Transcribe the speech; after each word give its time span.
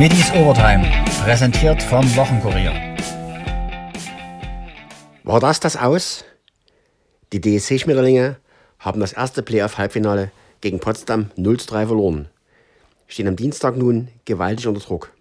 Middies 0.00 0.32
Overtime, 0.32 0.82
präsentiert 1.22 1.82
vom 1.82 2.02
Wochenkurier. 2.16 2.72
War 5.24 5.40
das 5.40 5.60
das 5.60 5.76
aus? 5.76 6.24
Die 7.34 7.40
DSC 7.42 7.80
Schmetterlinge 7.80 8.38
haben 8.78 9.00
das 9.00 9.12
erste 9.12 9.42
Playoff-Halbfinale 9.42 10.32
gegen 10.62 10.80
Potsdam 10.80 11.30
0 11.36 11.60
zu 11.60 11.66
3 11.66 11.88
verloren. 11.88 12.30
Stehen 13.08 13.28
am 13.28 13.36
Dienstag 13.36 13.76
nun 13.76 14.08
gewaltig 14.24 14.66
unter 14.66 14.80
Druck. 14.80 15.12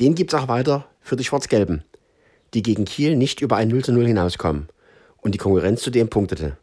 Den 0.00 0.14
gibt 0.14 0.32
es 0.32 0.40
auch 0.40 0.48
weiter 0.48 0.88
für 1.02 1.16
die 1.16 1.24
Schwarz-Gelben, 1.24 1.84
die 2.54 2.62
gegen 2.62 2.86
Kiel 2.86 3.14
nicht 3.14 3.42
über 3.42 3.56
ein 3.56 3.68
0 3.68 3.84
zu 3.84 3.92
0 3.92 4.06
hinauskommen 4.06 4.70
und 5.18 5.32
die 5.32 5.38
Konkurrenz 5.38 5.82
zudem 5.82 6.08
punktete. 6.08 6.56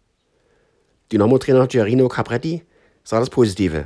Dynamo-Trainer 1.12 1.68
Giarino 1.68 2.08
Capretti 2.08 2.64
sah 3.04 3.20
das 3.20 3.30
Positive, 3.30 3.86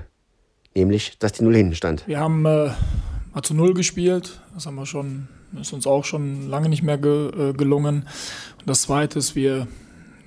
nämlich, 0.76 1.18
dass 1.20 1.34
die 1.34 1.44
Null 1.44 1.55
hinten 1.55 1.76
stand. 1.76 2.08
Wir 2.08 2.20
haben 2.20 2.46
äh, 2.46 2.72
mal 3.34 3.41
zu 3.44 3.54
Null 3.54 3.73
gespielt, 3.73 4.40
das 4.54 4.66
haben 4.66 4.76
wir 4.76 4.86
schon, 4.86 5.28
ist 5.59 5.73
uns 5.73 5.88
auch 5.88 6.05
schon 6.05 6.50
lange 6.50 6.70
nicht 6.70 6.84
mehr 6.84 6.98
ge, 6.98 7.50
äh, 7.50 7.54
gelungen. 7.54 8.08
Und 8.59 8.68
das 8.68 8.84
Zweite 8.84 9.20
ist, 9.20 9.36
wir, 9.36 9.68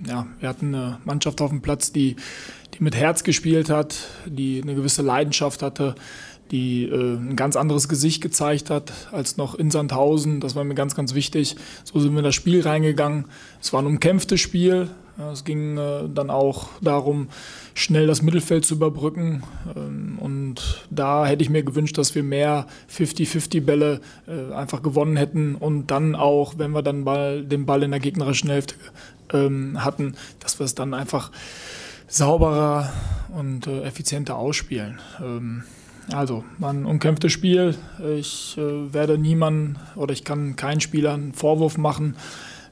ja, 0.07 0.27
wir 0.41 0.49
hatten 0.49 0.75
eine 0.75 0.99
Mannschaft 1.05 1.41
auf 1.41 1.51
dem 1.51 1.63
Platz, 1.63 1.93
die, 1.93 2.17
die 2.75 2.83
mit 2.83 2.97
Herz 2.97 3.25
gespielt 3.25 3.71
hat, 3.71 3.97
die 4.27 4.63
eine 4.63 4.75
gewisse 4.75 5.03
Leidenschaft 5.03 5.63
hatte, 5.63 5.95
die 6.51 6.85
äh, 6.85 7.17
ein 7.17 7.35
ganz 7.35 7.57
anderes 7.57 7.89
Gesicht 7.89 8.23
gezeigt 8.23 8.69
hat 8.71 8.93
als 9.11 9.39
noch 9.39 9.55
in 9.55 9.71
Sandhausen. 9.71 10.41
Das 10.41 10.55
war 10.55 10.65
mir 10.65 10.75
ganz, 10.75 10.95
ganz 10.95 11.15
wichtig. 11.15 11.57
So 11.83 11.99
sind 11.99 12.13
wir 12.13 12.19
in 12.19 12.25
das 12.25 12.35
Spiel 12.35 12.61
reingegangen. 12.61 13.25
Es 13.61 13.73
war 13.73 13.81
ein 13.81 13.87
umkämpftes 13.87 14.41
Spiel. 14.41 14.91
Es 15.33 15.45
ging 15.45 15.77
äh, 15.77 16.09
dann 16.13 16.31
auch 16.31 16.71
darum, 16.81 17.29
schnell 17.75 18.07
das 18.07 18.23
Mittelfeld 18.23 18.65
zu 18.65 18.75
überbrücken. 18.75 19.43
Ähm, 19.77 20.19
und 20.19 20.87
da 20.91 21.27
hätte 21.27 21.43
ich 21.43 21.51
mir 21.51 21.63
gewünscht, 21.63 21.99
dass 21.99 22.15
wir 22.15 22.23
mehr 22.23 22.67
50-50-Bälle 22.91 24.01
äh, 24.27 24.55
einfach 24.55 24.83
gewonnen 24.83 25.17
hätten 25.17 25.55
und 25.55 25.89
dann 25.89 26.15
auch, 26.15 26.55
wenn 26.57 26.73
wir 26.73 26.83
dann 26.83 27.05
Ball, 27.05 27.45
den 27.45 27.67
Ball 27.67 27.83
in 27.83 27.91
der 27.91 28.01
gegnerischen 28.01 28.51
Hälfte 28.51 28.75
ähm, 29.33 29.85
hatten, 29.85 30.15
dass 30.41 30.59
wir 30.59 30.65
es 30.65 30.75
dann 30.75 30.95
einfach 30.95 31.31
sauberer 32.09 32.93
und 33.37 33.67
äh, 33.67 33.83
effizienter 33.83 34.37
ausspielen. 34.37 34.99
Ähm, 35.23 35.65
also, 36.11 36.43
ein 36.61 36.85
umkämpftes 36.85 37.31
Spiel. 37.31 37.77
Ich 38.17 38.57
werde 38.57 39.19
niemanden 39.19 39.79
oder 39.95 40.13
ich 40.13 40.25
kann 40.25 40.57
keinen 40.57 40.81
Spieler 40.81 41.15
einen 41.15 41.33
Vorwurf 41.33 41.79
machen. 41.79 42.17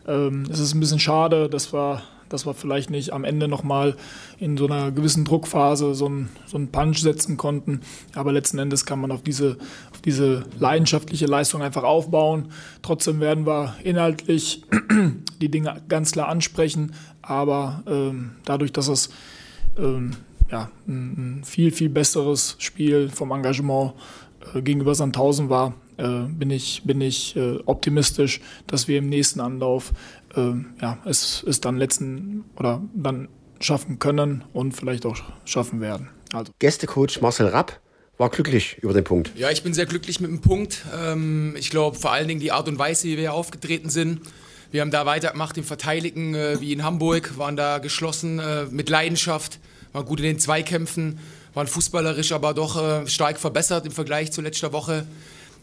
Es 0.04 0.58
ist 0.58 0.74
ein 0.74 0.80
bisschen 0.80 0.98
schade, 0.98 1.48
dass 1.48 1.72
wir 1.72 2.02
dass 2.30 2.46
wir 2.46 2.54
vielleicht 2.54 2.88
nicht 2.88 3.12
am 3.12 3.24
Ende 3.24 3.46
nochmal 3.48 3.96
in 4.38 4.56
so 4.56 4.66
einer 4.66 4.90
gewissen 4.90 5.26
Druckphase 5.26 5.94
so 5.94 6.06
einen, 6.06 6.30
so 6.46 6.56
einen 6.56 6.68
Punch 6.68 6.98
setzen 6.98 7.36
konnten. 7.36 7.82
Aber 8.14 8.32
letzten 8.32 8.58
Endes 8.58 8.86
kann 8.86 9.00
man 9.00 9.12
auf 9.12 9.22
diese, 9.22 9.58
auf 9.92 10.00
diese 10.00 10.44
leidenschaftliche 10.58 11.26
Leistung 11.26 11.60
einfach 11.60 11.82
aufbauen. 11.82 12.52
Trotzdem 12.80 13.20
werden 13.20 13.46
wir 13.46 13.74
inhaltlich 13.84 14.64
die 15.42 15.50
Dinge 15.50 15.82
ganz 15.88 16.12
klar 16.12 16.28
ansprechen. 16.28 16.94
Aber 17.20 17.82
ähm, 17.86 18.32
dadurch, 18.44 18.72
dass 18.72 18.88
es 18.88 19.10
ähm, 19.76 20.12
ja, 20.50 20.70
ein, 20.88 21.40
ein, 21.40 21.44
viel, 21.44 21.70
viel 21.70 21.90
besseres 21.90 22.56
Spiel 22.58 23.08
vom 23.08 23.30
Engagement 23.32 23.92
äh, 24.54 24.62
gegenüber 24.62 24.94
Sandhausen 24.94 25.50
war, 25.50 25.74
äh, 26.00 26.26
bin 26.28 26.50
ich, 26.50 26.82
bin 26.84 27.00
ich 27.00 27.36
äh, 27.36 27.58
optimistisch, 27.66 28.40
dass 28.66 28.88
wir 28.88 28.98
im 28.98 29.08
nächsten 29.08 29.40
Anlauf 29.40 29.92
äh, 30.34 30.52
ja, 30.80 30.98
es, 31.04 31.44
es 31.46 31.60
dann 31.60 31.76
letzten 31.76 32.44
oder 32.56 32.82
dann 32.94 33.28
schaffen 33.60 33.98
können 33.98 34.44
und 34.52 34.72
vielleicht 34.72 35.06
auch 35.06 35.16
schaffen 35.44 35.80
werden. 35.80 36.08
Also. 36.32 36.52
Gästecoach 36.58 37.20
Marcel 37.20 37.48
Rapp 37.48 37.80
war 38.18 38.30
glücklich 38.30 38.76
über 38.82 38.92
den 38.92 39.04
Punkt. 39.04 39.32
Ja, 39.36 39.50
ich 39.50 39.62
bin 39.62 39.74
sehr 39.74 39.86
glücklich 39.86 40.20
mit 40.20 40.30
dem 40.30 40.40
Punkt. 40.40 40.84
Ähm, 40.98 41.54
ich 41.58 41.70
glaube 41.70 41.98
vor 41.98 42.12
allen 42.12 42.28
Dingen 42.28 42.40
die 42.40 42.52
Art 42.52 42.68
und 42.68 42.78
Weise, 42.78 43.08
wie 43.08 43.16
wir 43.16 43.32
aufgetreten 43.32 43.90
sind. 43.90 44.20
Wir 44.70 44.82
haben 44.82 44.90
da 44.90 45.04
weitergemacht 45.04 45.56
im 45.58 45.64
Verteidigen, 45.64 46.34
äh, 46.34 46.60
wie 46.60 46.72
in 46.72 46.84
Hamburg, 46.84 47.38
waren 47.38 47.56
da 47.56 47.78
geschlossen 47.78 48.38
äh, 48.38 48.66
mit 48.70 48.88
Leidenschaft, 48.88 49.58
waren 49.92 50.04
gut 50.04 50.20
in 50.20 50.26
den 50.26 50.38
Zweikämpfen, 50.38 51.18
waren 51.54 51.66
fußballerisch 51.66 52.32
aber 52.32 52.54
doch 52.54 52.80
äh, 52.80 53.06
stark 53.08 53.38
verbessert 53.38 53.86
im 53.86 53.92
Vergleich 53.92 54.30
zu 54.32 54.42
letzter 54.42 54.72
Woche. 54.72 55.06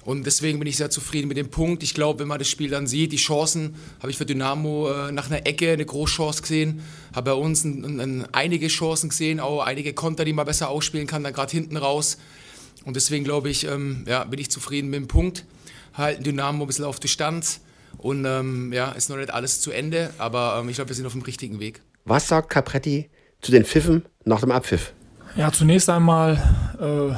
Und 0.08 0.26
deswegen 0.26 0.58
bin 0.58 0.70
ich 0.70 0.78
sehr 0.78 0.90
zufrieden 0.90 1.28
mit 1.28 1.36
dem 1.36 1.50
Punkt. 1.50 1.84
Ich 1.84 1.94
glaube, 1.94 2.22
wenn 2.22 2.30
man 2.30 2.40
das 2.40 2.48
Spiel 2.48 2.70
dann 2.70 2.88
sieht, 2.88 3.12
die 3.12 3.18
Chancen 3.18 3.76
habe 4.00 4.10
ich 4.10 4.18
für 4.18 4.26
Dynamo 4.26 4.90
äh, 4.90 5.12
nach 5.12 5.30
einer 5.30 5.46
Ecke 5.46 5.74
eine 5.74 5.86
Großchance 5.86 6.44
gesehen. 6.44 6.82
Habe 7.14 7.32
bei 7.32 7.34
uns 7.34 7.66
ein, 7.66 8.00
ein, 8.00 8.28
einige 8.32 8.70
Chancen 8.70 9.10
gesehen, 9.10 9.42
auch 9.42 9.66
einige 9.66 9.92
Konter, 9.92 10.24
die 10.24 10.32
man 10.32 10.46
besser 10.46 10.70
ausspielen 10.70 11.08
kann, 11.08 11.26
dann 11.26 11.34
gerade 11.34 11.52
hinten 11.52 11.76
raus. 11.76 12.20
Und 12.86 12.96
deswegen 12.96 13.26
glaube 13.26 13.50
ich, 13.50 13.66
ähm, 13.66 14.06
ja, 14.08 14.24
bin 14.24 14.40
ich 14.40 14.50
zufrieden 14.50 14.90
mit 14.90 14.98
dem 14.98 15.08
Punkt. 15.10 15.44
Halten 15.94 16.24
Dynamo 16.24 16.64
ein 16.64 16.68
bisschen 16.68 16.86
auf 16.86 17.02
Distanz. 17.02 17.60
Und 17.98 18.24
ähm, 18.24 18.72
ja, 18.72 18.94
ist 18.94 19.10
noch 19.10 19.18
nicht 19.18 19.34
alles 19.34 19.60
zu 19.60 19.72
Ende, 19.72 20.12
aber 20.20 20.58
ähm, 20.62 20.70
ich 20.70 20.76
glaube, 20.76 20.88
wir 20.88 20.96
sind 20.96 21.06
auf 21.06 21.12
dem 21.12 21.24
richtigen 21.24 21.60
Weg. 21.60 21.82
Was 22.06 22.30
sagt 22.30 22.50
Capretti 22.50 23.10
zu 23.42 23.52
den 23.52 23.66
Pfiffen 23.66 24.06
nach 24.24 24.40
dem 24.40 24.52
Abpfiff? 24.52 24.94
Ja, 25.36 25.52
zunächst 25.52 25.90
einmal 25.90 26.42
äh, 26.80 27.14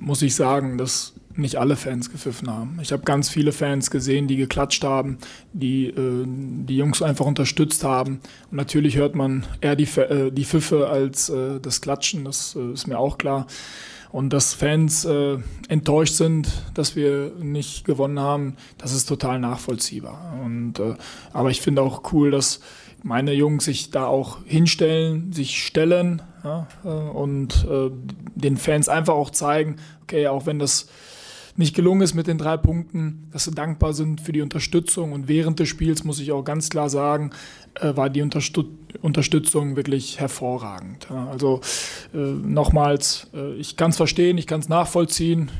muss 0.00 0.20
ich 0.22 0.34
sagen, 0.34 0.78
dass 0.78 1.12
nicht 1.38 1.56
alle 1.56 1.76
Fans 1.76 2.10
gepfiffen 2.10 2.50
haben. 2.50 2.78
Ich 2.82 2.92
habe 2.92 3.02
ganz 3.02 3.28
viele 3.28 3.52
Fans 3.52 3.90
gesehen, 3.90 4.26
die 4.26 4.36
geklatscht 4.36 4.84
haben, 4.84 5.18
die 5.52 5.86
äh, 5.88 6.24
die 6.26 6.76
Jungs 6.76 7.02
einfach 7.02 7.26
unterstützt 7.26 7.84
haben. 7.84 8.20
Und 8.50 8.56
natürlich 8.56 8.96
hört 8.96 9.14
man 9.14 9.46
eher 9.60 9.76
die, 9.76 9.84
äh, 9.98 10.30
die 10.30 10.44
Pfiffe 10.44 10.88
als 10.88 11.28
äh, 11.28 11.60
das 11.60 11.80
Klatschen, 11.80 12.24
das 12.24 12.56
äh, 12.56 12.72
ist 12.72 12.86
mir 12.86 12.98
auch 12.98 13.18
klar. 13.18 13.46
Und 14.12 14.32
dass 14.32 14.54
Fans 14.54 15.04
äh, 15.04 15.38
enttäuscht 15.68 16.14
sind, 16.14 16.48
dass 16.74 16.96
wir 16.96 17.32
nicht 17.38 17.84
gewonnen 17.84 18.20
haben, 18.20 18.56
das 18.78 18.92
ist 18.92 19.06
total 19.06 19.38
nachvollziehbar. 19.40 20.38
Und, 20.42 20.78
äh, 20.78 20.94
aber 21.32 21.50
ich 21.50 21.60
finde 21.60 21.82
auch 21.82 22.12
cool, 22.12 22.30
dass 22.30 22.60
meine 23.02 23.32
Jungs 23.32 23.66
sich 23.66 23.90
da 23.90 24.06
auch 24.06 24.38
hinstellen, 24.46 25.32
sich 25.32 25.64
stellen 25.64 26.22
ja, 26.42 26.66
und 26.82 27.66
den 28.34 28.56
Fans 28.56 28.88
einfach 28.88 29.14
auch 29.14 29.30
zeigen, 29.30 29.76
okay, 30.02 30.26
auch 30.26 30.46
wenn 30.46 30.58
das 30.58 30.88
nicht 31.56 31.74
gelungen 31.74 32.02
ist 32.02 32.14
mit 32.14 32.26
den 32.26 32.38
drei 32.38 32.56
Punkten, 32.56 33.28
dass 33.32 33.44
sie 33.44 33.50
dankbar 33.50 33.92
sind 33.92 34.20
für 34.20 34.32
die 34.32 34.42
Unterstützung. 34.42 35.12
Und 35.12 35.28
während 35.28 35.58
des 35.58 35.68
Spiels 35.68 36.04
muss 36.04 36.20
ich 36.20 36.32
auch 36.32 36.44
ganz 36.44 36.68
klar 36.70 36.90
sagen, 36.90 37.30
äh, 37.74 37.96
war 37.96 38.10
die 38.10 38.22
Unterstüt 38.22 38.66
Unterstützung 39.02 39.76
wirklich 39.76 40.20
hervorragend. 40.20 41.06
Ja, 41.10 41.28
also 41.28 41.60
äh, 42.14 42.16
nochmals, 42.16 43.28
äh, 43.34 43.52
ich 43.56 43.76
kann 43.76 43.90
es 43.90 43.98
verstehen, 43.98 44.38
ich 44.38 44.46
kann 44.46 44.60
es 44.60 44.70
nachvollziehen. 44.70 45.50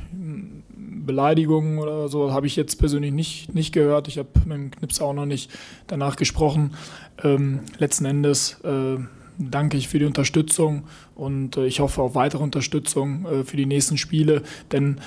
Beleidigungen 1.07 1.79
oder 1.79 2.09
so 2.09 2.33
habe 2.33 2.47
ich 2.47 2.57
jetzt 2.57 2.77
persönlich 2.77 3.13
nicht, 3.13 3.55
nicht 3.55 3.73
gehört. 3.73 4.09
Ich 4.09 4.19
habe 4.19 4.29
mit 4.45 4.53
dem 4.53 4.71
Knips 4.73 5.01
auch 5.01 5.13
noch 5.13 5.27
nicht 5.27 5.51
danach 5.87 6.17
gesprochen. 6.17 6.75
Ähm, 7.23 7.61
letzten 7.79 8.07
Endes 8.07 8.59
äh, 8.65 8.97
danke 9.39 9.77
ich 9.77 9.89
für 9.89 9.99
die 9.99 10.05
Unterstützung 10.05 10.85
und 11.15 11.57
äh, 11.57 11.67
ich 11.67 11.81
hoffe 11.81 12.03
auf 12.03 12.15
weitere 12.15 12.43
Unterstützung 12.43 13.27
äh, 13.27 13.45
für 13.45 13.57
die 13.57 13.67
nächsten 13.67 13.97
Spiele, 13.97 14.43
denn 14.73 15.01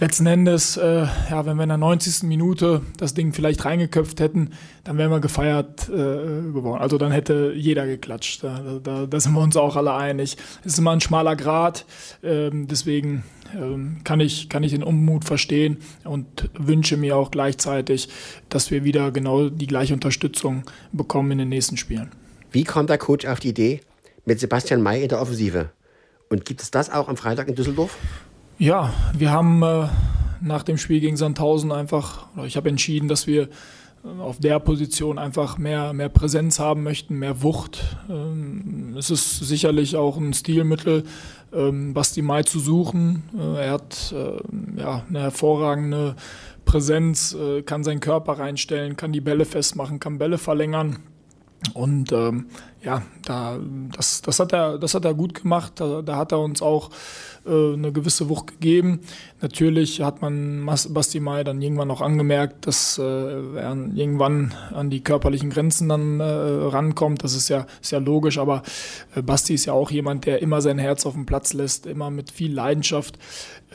letzten 0.00 0.26
Endes, 0.26 0.76
äh, 0.76 1.06
ja, 1.30 1.46
wenn 1.46 1.56
wir 1.56 1.62
in 1.62 1.68
der 1.68 1.78
90. 1.78 2.24
Minute 2.24 2.82
das 2.96 3.14
Ding 3.14 3.32
vielleicht 3.32 3.64
reingeköpft 3.64 4.20
hätten, 4.20 4.50
dann 4.84 4.98
wären 4.98 5.10
wir 5.10 5.20
gefeiert 5.20 5.88
äh, 5.88 5.92
geworden. 5.92 6.80
Also 6.80 6.98
dann 6.98 7.12
hätte 7.12 7.52
jeder 7.54 7.86
geklatscht. 7.86 8.44
Da, 8.44 8.78
da, 8.82 9.06
da, 9.06 9.20
sind 9.20 9.32
wir 9.32 9.40
uns 9.40 9.56
auch 9.56 9.76
alle 9.76 9.94
einig. 9.94 10.36
Es 10.60 10.72
ist 10.72 10.78
immer 10.78 10.92
ein 10.92 11.00
schmaler 11.00 11.36
Grat. 11.36 11.86
Ähm, 12.22 12.66
deswegen 12.68 13.24
ähm, 13.54 13.98
kann, 14.04 14.20
ich, 14.20 14.48
kann 14.48 14.62
ich 14.62 14.72
den 14.72 14.82
Unmut 14.82 15.24
verstehen 15.24 15.78
und 16.04 16.50
wünsche 16.54 16.96
mir 16.96 17.16
auch 17.16 17.30
gleichzeitig, 17.30 18.08
dass 18.48 18.70
wir 18.70 18.84
wieder 18.84 19.10
genau 19.10 19.48
die 19.48 19.66
gleiche 19.66 19.94
Unterstützung 19.94 20.64
bekommen 20.92 21.32
in 21.32 21.38
den 21.38 21.48
nächsten 21.48 21.76
Spielen. 21.76 22.10
Wie 22.50 22.64
kam 22.64 22.86
der 22.86 22.98
Coach 22.98 23.26
auf 23.26 23.40
die 23.40 23.48
Idee 23.48 23.80
mit 24.24 24.40
Sebastian 24.40 24.82
May 24.82 25.02
in 25.02 25.08
der 25.08 25.20
Offensive? 25.20 25.70
Und 26.28 26.44
gibt 26.44 26.60
es 26.60 26.70
das 26.70 26.90
auch 26.90 27.08
am 27.08 27.16
Freitag 27.16 27.48
in 27.48 27.54
Düsseldorf? 27.54 27.96
Ja, 28.58 28.90
wir 29.12 29.32
haben 29.32 29.62
äh, 29.62 29.88
nach 30.40 30.62
dem 30.62 30.78
Spiel 30.78 31.00
gegen 31.00 31.18
Sandhausen 31.18 31.72
einfach, 31.72 32.26
oder 32.34 32.46
ich 32.46 32.56
habe 32.56 32.70
entschieden, 32.70 33.06
dass 33.06 33.26
wir 33.26 33.42
äh, 33.42 34.20
auf 34.20 34.38
der 34.38 34.60
Position 34.60 35.18
einfach 35.18 35.58
mehr, 35.58 35.92
mehr 35.92 36.08
Präsenz 36.08 36.58
haben 36.58 36.82
möchten, 36.82 37.18
mehr 37.18 37.42
Wucht. 37.42 37.84
Ähm, 38.08 38.94
es 38.96 39.10
ist 39.10 39.40
sicherlich 39.40 39.96
auch 39.96 40.16
ein 40.16 40.32
Stilmittel, 40.32 41.04
ähm, 41.52 41.92
Basti 41.92 42.22
Mai 42.22 42.44
zu 42.44 42.58
suchen. 42.58 43.24
Äh, 43.38 43.66
er 43.66 43.72
hat 43.72 44.14
äh, 44.16 44.80
ja, 44.80 45.02
eine 45.06 45.20
hervorragende 45.20 46.16
Präsenz, 46.64 47.36
kann 47.64 47.84
seinen 47.84 48.00
Körper 48.00 48.40
reinstellen, 48.40 48.96
kann 48.96 49.12
die 49.12 49.20
Bälle 49.20 49.44
festmachen, 49.44 50.00
kann 50.00 50.18
Bälle 50.18 50.36
verlängern. 50.36 50.96
Und 51.74 52.12
ähm, 52.12 52.46
ja, 52.82 53.02
da, 53.24 53.58
das, 53.96 54.22
das, 54.22 54.38
hat 54.38 54.52
er, 54.52 54.78
das 54.78 54.94
hat 54.94 55.04
er 55.04 55.14
gut 55.14 55.34
gemacht. 55.42 55.72
Da, 55.76 56.02
da 56.02 56.16
hat 56.16 56.32
er 56.32 56.40
uns 56.40 56.62
auch 56.62 56.90
äh, 57.44 57.74
eine 57.74 57.92
gewisse 57.92 58.28
Wucht 58.28 58.48
gegeben. 58.48 59.00
Natürlich 59.40 60.00
hat 60.02 60.22
man 60.22 60.64
Basti 60.90 61.20
Mai 61.20 61.42
dann 61.42 61.60
irgendwann 61.60 61.90
auch 61.90 62.00
angemerkt, 62.00 62.66
dass 62.66 62.98
äh, 62.98 63.02
er 63.02 63.76
irgendwann 63.94 64.54
an 64.72 64.90
die 64.90 65.02
körperlichen 65.02 65.50
Grenzen 65.50 65.88
dann 65.88 66.20
äh, 66.20 66.24
rankommt. 66.24 67.24
Das 67.24 67.34
ist 67.34 67.48
ja, 67.48 67.66
ist 67.82 67.90
ja 67.90 67.98
logisch, 67.98 68.38
aber 68.38 68.62
äh, 69.14 69.22
Basti 69.22 69.54
ist 69.54 69.64
ja 69.64 69.72
auch 69.72 69.90
jemand, 69.90 70.26
der 70.26 70.40
immer 70.42 70.60
sein 70.60 70.78
Herz 70.78 71.06
auf 71.06 71.14
den 71.14 71.26
Platz 71.26 71.52
lässt, 71.52 71.86
immer 71.86 72.10
mit 72.10 72.30
viel 72.30 72.52
Leidenschaft 72.52 73.18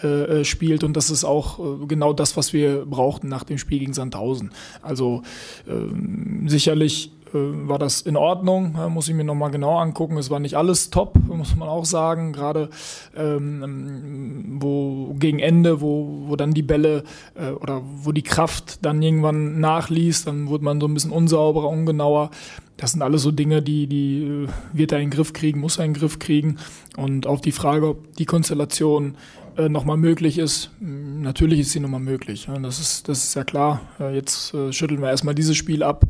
äh, 0.03 0.07
äh, 0.39 0.45
spielt 0.45 0.83
und 0.83 0.95
das 0.95 1.09
ist 1.09 1.25
auch 1.25 1.59
äh, 1.59 1.85
genau 1.85 2.13
das, 2.13 2.37
was 2.37 2.53
wir 2.53 2.85
brauchten 2.85 3.27
nach 3.27 3.43
dem 3.43 3.57
Spiel 3.57 3.79
gegen 3.79 3.93
Sandhausen. 3.93 4.51
Also 4.81 5.21
ähm, 5.67 6.47
sicherlich 6.47 7.11
war 7.33 7.79
das 7.79 8.01
in 8.01 8.17
Ordnung, 8.17 8.75
muss 8.89 9.07
ich 9.07 9.15
mir 9.15 9.23
nochmal 9.23 9.51
genau 9.51 9.77
angucken. 9.77 10.17
Es 10.17 10.29
war 10.29 10.39
nicht 10.39 10.55
alles 10.55 10.89
top, 10.89 11.17
muss 11.27 11.55
man 11.55 11.69
auch 11.69 11.85
sagen. 11.85 12.33
Gerade 12.33 12.69
ähm, 13.15 14.57
wo 14.59 15.15
gegen 15.17 15.39
Ende, 15.39 15.81
wo, 15.81 16.23
wo 16.27 16.35
dann 16.35 16.53
die 16.53 16.61
Bälle 16.61 17.03
äh, 17.35 17.51
oder 17.51 17.81
wo 17.83 18.11
die 18.11 18.21
Kraft 18.21 18.85
dann 18.85 19.01
irgendwann 19.01 19.59
nachließ, 19.59 20.25
dann 20.25 20.47
wurde 20.47 20.63
man 20.63 20.79
so 20.81 20.87
ein 20.87 20.93
bisschen 20.93 21.11
unsauberer, 21.11 21.69
ungenauer. 21.69 22.31
Das 22.77 22.91
sind 22.91 23.01
alles 23.01 23.21
so 23.21 23.31
Dinge, 23.31 23.61
die, 23.61 23.87
die 23.87 24.47
wird 24.73 24.91
er 24.91 24.99
in 24.99 25.05
den 25.05 25.11
Griff 25.11 25.33
kriegen, 25.33 25.59
muss 25.59 25.77
er 25.77 25.85
in 25.85 25.93
den 25.93 25.99
Griff 25.99 26.19
kriegen. 26.19 26.57
Und 26.97 27.27
auf 27.27 27.41
die 27.41 27.51
Frage, 27.51 27.87
ob 27.87 28.15
die 28.15 28.25
Konstellation 28.25 29.15
äh, 29.57 29.69
nochmal 29.69 29.97
möglich 29.97 30.37
ist, 30.37 30.71
natürlich 30.79 31.59
ist 31.59 31.71
sie 31.71 31.79
nochmal 31.79 31.99
möglich. 31.99 32.47
Das 32.61 32.79
ist, 32.79 33.07
das 33.07 33.23
ist 33.25 33.35
ja 33.35 33.43
klar. 33.43 33.81
Äh, 33.99 34.15
jetzt 34.15 34.53
äh, 34.53 34.71
schütteln 34.71 35.01
wir 35.01 35.09
erstmal 35.09 35.35
dieses 35.35 35.57
Spiel 35.57 35.83
ab, 35.83 36.05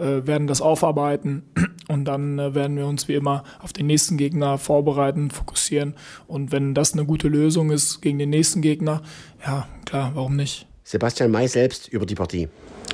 werden 0.00 0.46
das 0.46 0.60
aufarbeiten 0.60 1.42
und 1.88 2.04
dann 2.04 2.38
werden 2.54 2.76
wir 2.76 2.86
uns 2.86 3.08
wie 3.08 3.14
immer 3.14 3.44
auf 3.60 3.72
den 3.72 3.86
nächsten 3.86 4.16
Gegner 4.16 4.58
vorbereiten, 4.58 5.30
fokussieren. 5.30 5.94
Und 6.26 6.52
wenn 6.52 6.74
das 6.74 6.92
eine 6.92 7.04
gute 7.04 7.28
Lösung 7.28 7.70
ist 7.70 8.00
gegen 8.00 8.18
den 8.18 8.30
nächsten 8.30 8.62
Gegner, 8.62 9.02
ja, 9.44 9.66
klar, 9.84 10.12
warum 10.14 10.36
nicht? 10.36 10.66
Sebastian 10.84 11.30
May 11.30 11.46
selbst 11.48 11.88
über 11.88 12.06
die 12.06 12.14
Partie. 12.14 12.48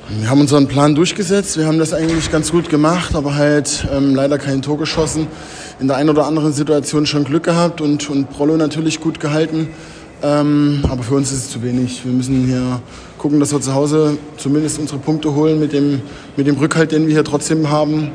Wir 0.09 0.29
haben 0.29 0.39
unseren 0.39 0.67
Plan 0.67 0.95
durchgesetzt. 0.95 1.57
Wir 1.57 1.65
haben 1.65 1.79
das 1.79 1.93
eigentlich 1.93 2.31
ganz 2.31 2.51
gut 2.51 2.69
gemacht, 2.69 3.13
aber 3.13 3.35
halt 3.35 3.87
ähm, 3.91 4.15
leider 4.15 4.37
kein 4.37 4.61
Tor 4.61 4.77
geschossen. 4.77 5.27
In 5.79 5.87
der 5.87 5.97
einen 5.97 6.09
oder 6.09 6.25
anderen 6.25 6.53
Situation 6.53 7.05
schon 7.05 7.23
Glück 7.23 7.43
gehabt 7.43 7.81
und, 7.81 8.09
und 8.09 8.29
Prollo 8.29 8.55
natürlich 8.55 9.01
gut 9.01 9.19
gehalten. 9.19 9.69
Ähm, 10.23 10.83
aber 10.89 11.03
für 11.03 11.15
uns 11.15 11.31
ist 11.31 11.37
es 11.37 11.49
zu 11.49 11.61
wenig. 11.61 12.05
Wir 12.05 12.13
müssen 12.13 12.45
hier 12.45 12.81
gucken, 13.27 13.41
dass 13.41 13.51
wir 13.51 13.59
zu 13.59 13.73
Hause 13.73 14.17
zumindest 14.37 14.79
unsere 14.79 14.99
Punkte 14.99 15.35
holen 15.35 15.59
mit 15.59 15.73
dem, 15.73 16.01
mit 16.37 16.47
dem 16.47 16.55
Rückhalt, 16.55 16.93
den 16.93 17.07
wir 17.07 17.13
hier 17.13 17.25
trotzdem 17.25 17.69
haben. 17.69 18.09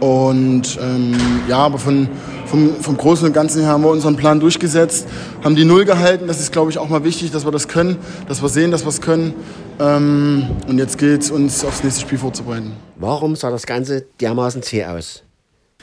Und 0.00 0.78
ähm, 0.82 1.16
ja, 1.48 1.60
aber 1.60 1.78
von, 1.78 2.10
vom, 2.44 2.74
vom 2.74 2.98
Großen 2.98 3.26
und 3.26 3.32
Ganzen 3.32 3.62
her 3.62 3.70
haben 3.70 3.82
wir 3.82 3.88
unseren 3.88 4.16
Plan 4.16 4.38
durchgesetzt, 4.38 5.08
haben 5.42 5.56
die 5.56 5.64
Null 5.64 5.86
gehalten. 5.86 6.26
Das 6.26 6.40
ist, 6.40 6.52
glaube 6.52 6.70
ich, 6.70 6.76
auch 6.76 6.90
mal 6.90 7.04
wichtig, 7.04 7.30
dass 7.30 7.46
wir 7.46 7.52
das 7.52 7.68
können, 7.68 7.96
dass 8.28 8.42
wir 8.42 8.50
sehen, 8.50 8.70
dass 8.70 8.84
wir 8.84 8.90
es 8.90 9.00
können. 9.00 9.32
Ähm, 9.78 10.50
und 10.68 10.76
jetzt 10.76 10.98
geht 10.98 11.22
es 11.22 11.30
uns 11.30 11.64
aufs 11.64 11.82
nächste 11.82 12.02
Spiel 12.02 12.18
vorzubereiten. 12.18 12.72
Warum 12.96 13.36
sah 13.36 13.48
das 13.48 13.64
Ganze 13.64 14.04
dermaßen 14.20 14.62
zäh 14.62 14.84
aus? 14.84 15.22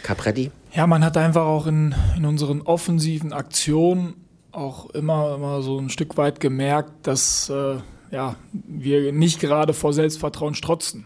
Capretti? 0.03 0.51
Ja, 0.71 0.85
man 0.85 1.03
hat 1.03 1.17
einfach 1.17 1.45
auch 1.45 1.65
in, 1.65 1.95
in 2.15 2.27
unseren 2.27 2.61
offensiven 2.61 3.33
Aktionen 3.33 4.13
auch 4.51 4.91
immer, 4.91 5.33
immer 5.33 5.63
so 5.63 5.79
ein 5.79 5.89
Stück 5.89 6.15
weit 6.17 6.39
gemerkt, 6.39 7.07
dass 7.07 7.49
äh, 7.49 7.77
ja, 8.11 8.35
wir 8.51 9.11
nicht 9.11 9.39
gerade 9.39 9.73
vor 9.73 9.93
Selbstvertrauen 9.93 10.55
strotzen. 10.55 11.05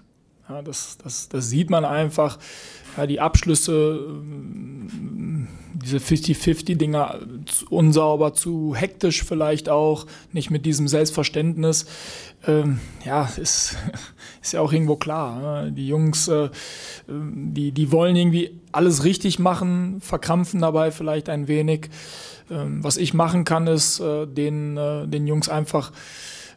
Ja, 0.51 0.62
das, 0.62 0.98
das, 1.01 1.30
das 1.30 1.50
sieht 1.50 1.69
man 1.69 1.86
einfach. 1.86 2.38
Ja, 2.98 3.07
die 3.07 3.21
Abschlüsse, 3.21 4.21
diese 5.75 5.98
50-50-Dinger, 5.98 7.19
unsauber, 7.69 8.33
zu 8.33 8.75
hektisch 8.75 9.24
vielleicht 9.24 9.69
auch, 9.69 10.06
nicht 10.33 10.51
mit 10.51 10.65
diesem 10.65 10.89
Selbstverständnis. 10.89 11.86
Ähm, 12.45 12.81
ja, 13.06 13.30
ist, 13.38 13.77
ist 14.42 14.51
ja 14.51 14.59
auch 14.59 14.74
irgendwo 14.74 14.97
klar. 14.97 15.63
Ne? 15.63 15.71
Die 15.71 15.88
Jungs, 15.88 16.27
äh, 16.27 16.50
die, 17.07 17.71
die 17.71 17.92
wollen 17.94 18.18
irgendwie 18.18 18.59
alles 18.74 19.06
richtig 19.06 19.39
machen, 19.39 20.01
verkrampfen 20.01 20.59
dabei 20.59 20.92
vielleicht 20.92 21.30
ein 21.30 21.47
wenig. 21.47 21.89
Ähm, 22.50 22.83
was 22.83 22.97
ich 22.97 23.13
machen 23.13 23.45
kann, 23.45 23.68
ist, 23.68 24.01
äh, 24.01 24.27
den, 24.27 24.75
äh, 24.75 25.07
den 25.07 25.27
Jungs 25.27 25.47
einfach 25.47 25.94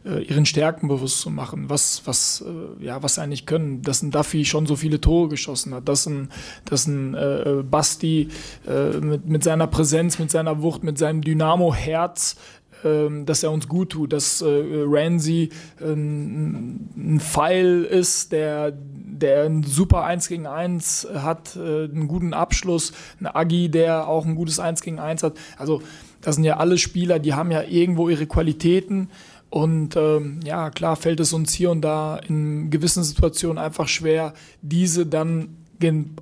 äh, 0.05 0.21
ihren 0.23 0.45
Stärken 0.45 0.87
bewusst 0.87 1.21
zu 1.21 1.29
machen, 1.29 1.69
was, 1.69 2.01
was, 2.05 2.43
äh, 2.45 2.85
ja, 2.85 3.01
was 3.03 3.15
sie 3.15 3.21
eigentlich 3.21 3.45
können. 3.45 3.81
Dass 3.81 4.01
ein 4.01 4.11
Duffy 4.11 4.45
schon 4.45 4.65
so 4.65 4.75
viele 4.75 5.01
Tore 5.01 5.29
geschossen 5.29 5.73
hat, 5.73 5.87
dass 5.87 6.05
ein, 6.05 6.29
dass 6.65 6.87
ein 6.87 7.13
äh, 7.15 7.63
Basti 7.69 8.29
äh, 8.67 8.97
mit, 8.97 9.27
mit 9.27 9.43
seiner 9.43 9.67
Präsenz, 9.67 10.19
mit 10.19 10.31
seiner 10.31 10.61
Wucht, 10.61 10.83
mit 10.83 10.97
seinem 10.97 11.21
Dynamo-Herz 11.21 12.35
ähm, 12.83 13.25
dass 13.25 13.41
er 13.41 13.51
uns 13.51 13.67
gut 13.67 13.91
tut, 13.91 14.13
dass 14.13 14.41
äh, 14.41 14.45
Ramsey 14.47 15.49
äh, 15.79 15.85
ein 15.85 17.19
Pfeil 17.19 17.83
ist, 17.83 18.31
der, 18.31 18.73
der 18.73 19.45
ein 19.45 19.63
super 19.63 20.03
1 20.03 20.27
gegen 20.27 20.45
1 20.45 21.07
hat, 21.15 21.55
äh, 21.55 21.85
einen 21.85 22.07
guten 22.07 22.33
Abschluss, 22.33 22.93
ein 23.19 23.27
Agi, 23.27 23.69
der 23.69 24.07
auch 24.07 24.25
ein 24.25 24.35
gutes 24.35 24.59
1 24.59 24.81
gegen 24.81 24.99
1 24.99 25.23
hat. 25.23 25.33
Also 25.57 25.81
das 26.21 26.35
sind 26.35 26.43
ja 26.43 26.57
alle 26.57 26.77
Spieler, 26.77 27.19
die 27.19 27.33
haben 27.33 27.51
ja 27.51 27.63
irgendwo 27.63 28.09
ihre 28.09 28.27
Qualitäten. 28.27 29.09
Und 29.55 29.95
ähm, 29.95 30.41
ja, 30.43 30.69
klar 30.69 30.97
fällt 30.97 31.21
es 31.21 31.31
uns 31.31 31.53
hier 31.53 31.71
und 31.71 31.79
da 31.79 32.17
in 32.17 32.69
gewissen 32.71 33.05
Situationen 33.05 33.57
einfach 33.57 33.87
schwer, 33.87 34.33
diese 34.61 35.05
dann 35.05 35.55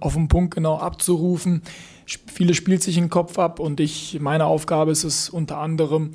auf 0.01 0.13
den 0.13 0.27
Punkt 0.27 0.53
genau 0.53 0.77
abzurufen. 0.77 1.63
Viele 2.31 2.53
spielt 2.53 2.83
sich 2.83 2.94
den 2.94 3.09
Kopf 3.09 3.39
ab 3.39 3.59
und 3.59 3.80
ich, 3.80 4.19
meine 4.21 4.45
Aufgabe 4.45 4.91
ist 4.91 5.03
es 5.03 5.31
unter 5.31 5.57
anderem, 5.57 6.12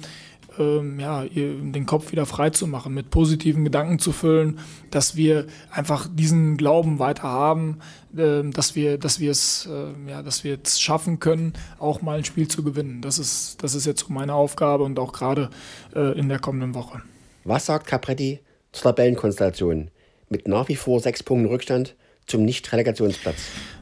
ähm, 0.59 0.99
ja, 1.01 1.25
den 1.25 1.87
Kopf 1.87 2.13
wieder 2.13 2.27
frei 2.27 2.51
zu 2.51 2.67
machen, 2.67 2.95
mit 2.95 3.11
positiven 3.11 3.65
Gedanken 3.65 3.99
zu 3.99 4.13
füllen, 4.13 4.59
dass 4.91 5.17
wir 5.17 5.47
einfach 5.71 6.09
diesen 6.13 6.57
Glauben 6.57 6.99
weiter 6.99 7.25
haben, 7.25 7.79
äh, 8.17 8.43
dass 8.43 8.75
wir, 8.75 8.99
dass 8.99 9.21
wir 9.21 9.31
es, 9.31 9.67
äh, 9.67 10.11
ja, 10.11 10.23
dass 10.23 10.45
wir 10.45 10.59
es 10.63 10.81
schaffen 10.81 11.21
können, 11.21 11.53
auch 11.79 12.03
mal 12.03 12.19
ein 12.19 12.25
Spiel 12.25 12.49
zu 12.49 12.63
gewinnen. 12.63 13.01
Das 13.01 13.19
ist, 13.19 13.63
das 13.63 13.75
ist 13.75 13.87
jetzt 13.87 14.11
meine 14.11 14.35
Aufgabe 14.35 14.85
und 14.85 14.99
auch 14.99 15.13
gerade 15.13 15.51
äh, 15.95 16.19
in 16.19 16.29
der 16.29 16.39
kommenden 16.39 16.75
Woche. 16.75 17.03
Was 17.45 17.67
sagt 17.67 17.87
Capretti 17.87 18.41
zur 18.73 18.95
Tabellenkonstellation 18.95 19.91
mit 20.29 20.49
nach 20.49 20.69
wie 20.69 20.77
vor 20.77 21.01
sechs 21.01 21.23
Punkten 21.23 21.49
Rückstand 21.49 21.95
zum 22.27 22.45
Nicht-Relegationsplatz? 22.45 23.37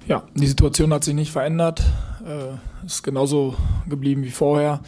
Ja, 0.06 0.25
die 0.34 0.46
Situation 0.46 0.93
hat 0.93 1.02
sich 1.02 1.14
nicht 1.14 1.32
verändert, 1.32 1.82
äh, 2.25 2.87
ist 2.87 3.02
genauso 3.02 3.56
geblieben 3.88 4.22
wie 4.22 4.31
vorher. 4.31 4.82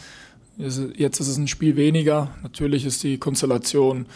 Jetzt 0.59 1.21
ist 1.21 1.27
es 1.29 1.37
ein 1.37 1.47
Spiel 1.47 1.77
weniger. 1.77 2.31
Natürlich 2.43 2.85
ist 2.85 3.01
die 3.03 3.17
Konstellation 3.17 4.07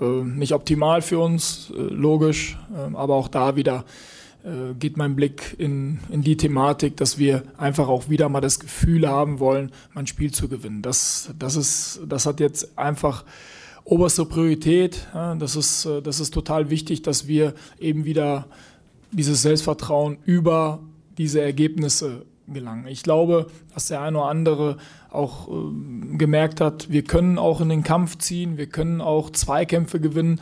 äh, 0.00 0.24
nicht 0.24 0.52
optimal 0.52 1.02
für 1.02 1.20
uns, 1.20 1.70
äh, 1.70 1.80
logisch. 1.80 2.58
Äh, 2.74 2.96
aber 2.96 3.14
auch 3.14 3.28
da 3.28 3.54
wieder 3.54 3.84
äh, 4.42 4.74
geht 4.74 4.96
mein 4.96 5.14
Blick 5.14 5.54
in, 5.56 6.00
in 6.10 6.22
die 6.22 6.36
Thematik, 6.36 6.96
dass 6.96 7.16
wir 7.16 7.44
einfach 7.58 7.86
auch 7.86 8.08
wieder 8.08 8.28
mal 8.28 8.40
das 8.40 8.58
Gefühl 8.58 9.06
haben 9.08 9.38
wollen, 9.38 9.70
mein 9.92 10.08
Spiel 10.08 10.32
zu 10.32 10.48
gewinnen. 10.48 10.82
Das, 10.82 11.30
das, 11.38 11.54
ist, 11.54 12.00
das 12.08 12.26
hat 12.26 12.40
jetzt 12.40 12.76
einfach 12.76 13.24
oberste 13.84 14.24
Priorität. 14.24 15.06
Ja, 15.14 15.36
das, 15.36 15.54
ist, 15.54 15.84
äh, 15.84 16.02
das 16.02 16.18
ist 16.18 16.34
total 16.34 16.70
wichtig, 16.70 17.02
dass 17.02 17.28
wir 17.28 17.54
eben 17.78 18.04
wieder 18.04 18.48
dieses 19.12 19.42
Selbstvertrauen 19.42 20.18
über 20.24 20.80
diese 21.18 21.40
Ergebnisse 21.40 22.26
gelangen. 22.48 22.86
Ich 22.86 23.02
glaube, 23.02 23.46
dass 23.72 23.88
der 23.88 24.02
eine 24.02 24.18
oder 24.18 24.28
andere 24.28 24.76
auch 25.10 25.48
äh, 25.48 26.16
gemerkt 26.16 26.60
hat, 26.60 26.90
wir 26.90 27.02
können 27.02 27.38
auch 27.38 27.60
in 27.60 27.68
den 27.68 27.82
Kampf 27.82 28.18
ziehen, 28.18 28.56
wir 28.58 28.66
können 28.66 29.00
auch 29.00 29.30
Zweikämpfe 29.30 30.00
gewinnen. 30.00 30.40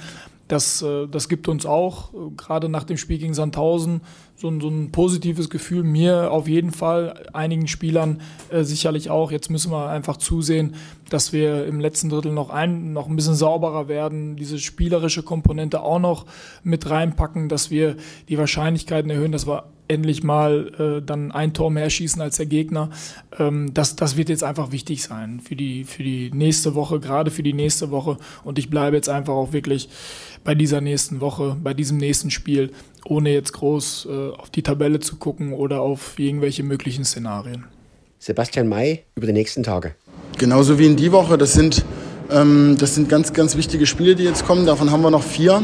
Das, 0.49 0.82
äh, 0.82 1.06
das 1.06 1.28
gibt 1.28 1.49
uns 1.49 1.66
auch, 1.66 2.12
äh, 2.12 2.30
gerade 2.37 2.68
nach 2.68 2.85
dem 2.85 2.97
Spiel 2.97 3.18
gegen 3.18 3.35
Sandhausen, 3.35 4.00
so 4.42 4.49
ein, 4.49 4.61
so 4.61 4.68
ein 4.68 4.90
positives 4.90 5.49
Gefühl. 5.49 5.84
Mir 5.84 6.32
auf 6.32 6.49
jeden 6.49 6.72
Fall, 6.72 7.28
einigen 7.32 7.68
Spielern 7.68 8.20
äh, 8.50 8.64
sicherlich 8.64 9.08
auch. 9.08 9.30
Jetzt 9.30 9.50
müssen 9.50 9.70
wir 9.70 9.88
einfach 9.88 10.16
zusehen, 10.16 10.75
dass 11.08 11.32
wir 11.32 11.64
im 11.64 11.78
letzten 11.78 12.08
Drittel 12.08 12.32
noch 12.32 12.50
ein, 12.50 12.92
noch 12.92 13.08
ein 13.08 13.14
bisschen 13.14 13.37
sauberer 13.37 13.87
werden, 13.87 14.34
diese 14.34 14.58
spielerische 14.58 15.22
Komponente 15.22 15.82
auch 15.82 16.00
noch 16.00 16.26
mit 16.64 16.90
reinpacken, 16.90 17.49
dass 17.49 17.70
wir 17.70 17.96
die 18.28 18.37
Wahrscheinlichkeiten 18.37 19.11
erhöhen, 19.12 19.30
dass 19.30 19.46
wir 19.46 19.64
endlich 19.87 20.25
mal 20.25 20.72
äh, 20.78 21.04
dann 21.04 21.30
ein 21.30 21.54
Tor 21.54 21.70
mehr 21.70 21.88
schießen 21.88 22.20
als 22.20 22.38
der 22.38 22.46
Gegner. 22.46 22.90
Ähm, 23.38 23.72
das, 23.75 23.94
das 23.94 24.16
wird 24.16 24.28
jetzt 24.28 24.42
einfach 24.42 24.72
wichtig 24.72 25.04
sein 25.04 25.38
für 25.38 25.54
die, 25.54 25.84
für 25.84 26.02
die 26.02 26.32
nächste 26.32 26.75
Woche, 26.75 26.99
gerade 26.99 27.30
für 27.30 27.42
die 27.44 27.52
nächste 27.52 27.92
Woche. 27.92 28.16
Und 28.42 28.58
ich 28.58 28.70
bleibe 28.70 28.96
jetzt 28.96 29.08
einfach 29.08 29.34
auch 29.34 29.52
wirklich 29.52 29.88
bei 30.42 30.54
dieser 30.56 30.80
nächsten 30.80 31.20
Woche, 31.20 31.56
bei 31.62 31.75
diesem 31.75 31.99
nächsten 31.99 32.30
Spiel, 32.30 32.72
ohne 33.06 33.30
jetzt 33.30 33.52
groß 33.52 34.09
äh, 34.11 34.30
auf 34.37 34.50
die 34.50 34.62
Tabelle 34.62 35.00
zu 35.00 35.16
gucken 35.16 35.52
oder 35.52 35.80
auf 35.80 36.18
irgendwelche 36.18 36.62
möglichen 36.62 37.04
Szenarien. 37.04 37.64
Sebastian 38.18 38.68
May 38.68 39.02
über 39.14 39.26
die 39.26 39.32
nächsten 39.32 39.62
Tage. 39.62 39.94
Genauso 40.38 40.78
wie 40.78 40.87
in 40.87 40.97
die 40.97 41.12
Woche. 41.12 41.37
Das 41.38 41.52
sind, 41.52 41.85
ähm, 42.30 42.76
das 42.78 42.94
sind 42.94 43.09
ganz, 43.09 43.32
ganz 43.32 43.56
wichtige 43.56 43.87
Spiele, 43.87 44.14
die 44.14 44.25
jetzt 44.25 44.47
kommen. 44.47 44.66
Davon 44.66 44.90
haben 44.90 45.02
wir 45.02 45.11
noch 45.11 45.23
vier. 45.23 45.62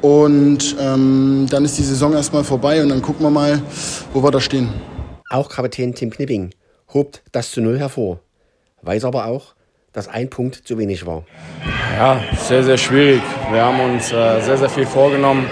Und 0.00 0.76
ähm, 0.80 1.46
dann 1.50 1.64
ist 1.64 1.76
die 1.78 1.82
Saison 1.82 2.14
erstmal 2.14 2.44
vorbei 2.44 2.82
und 2.82 2.88
dann 2.88 3.02
gucken 3.02 3.24
wir 3.26 3.30
mal, 3.30 3.60
wo 4.14 4.22
wir 4.22 4.30
da 4.30 4.40
stehen. 4.40 4.68
Auch 5.28 5.48
Kapitän 5.48 5.94
Tim 5.94 6.10
Knipping 6.10 6.50
hobt 6.92 7.22
das 7.32 7.50
zu 7.50 7.60
Null 7.60 7.78
hervor, 7.78 8.20
weiß 8.82 9.04
aber 9.04 9.26
auch, 9.26 9.54
dass 9.92 10.08
ein 10.08 10.30
Punkt 10.30 10.56
zu 10.66 10.78
wenig 10.78 11.04
war. 11.04 11.24
Ja, 11.96 12.22
sehr, 12.48 12.64
sehr 12.64 12.78
schwierig. 12.78 13.20
Wir 13.50 13.62
haben 13.62 13.80
uns 13.80 14.10
äh, 14.12 14.40
sehr, 14.40 14.56
sehr 14.56 14.70
viel 14.70 14.86
vorgenommen. 14.86 15.46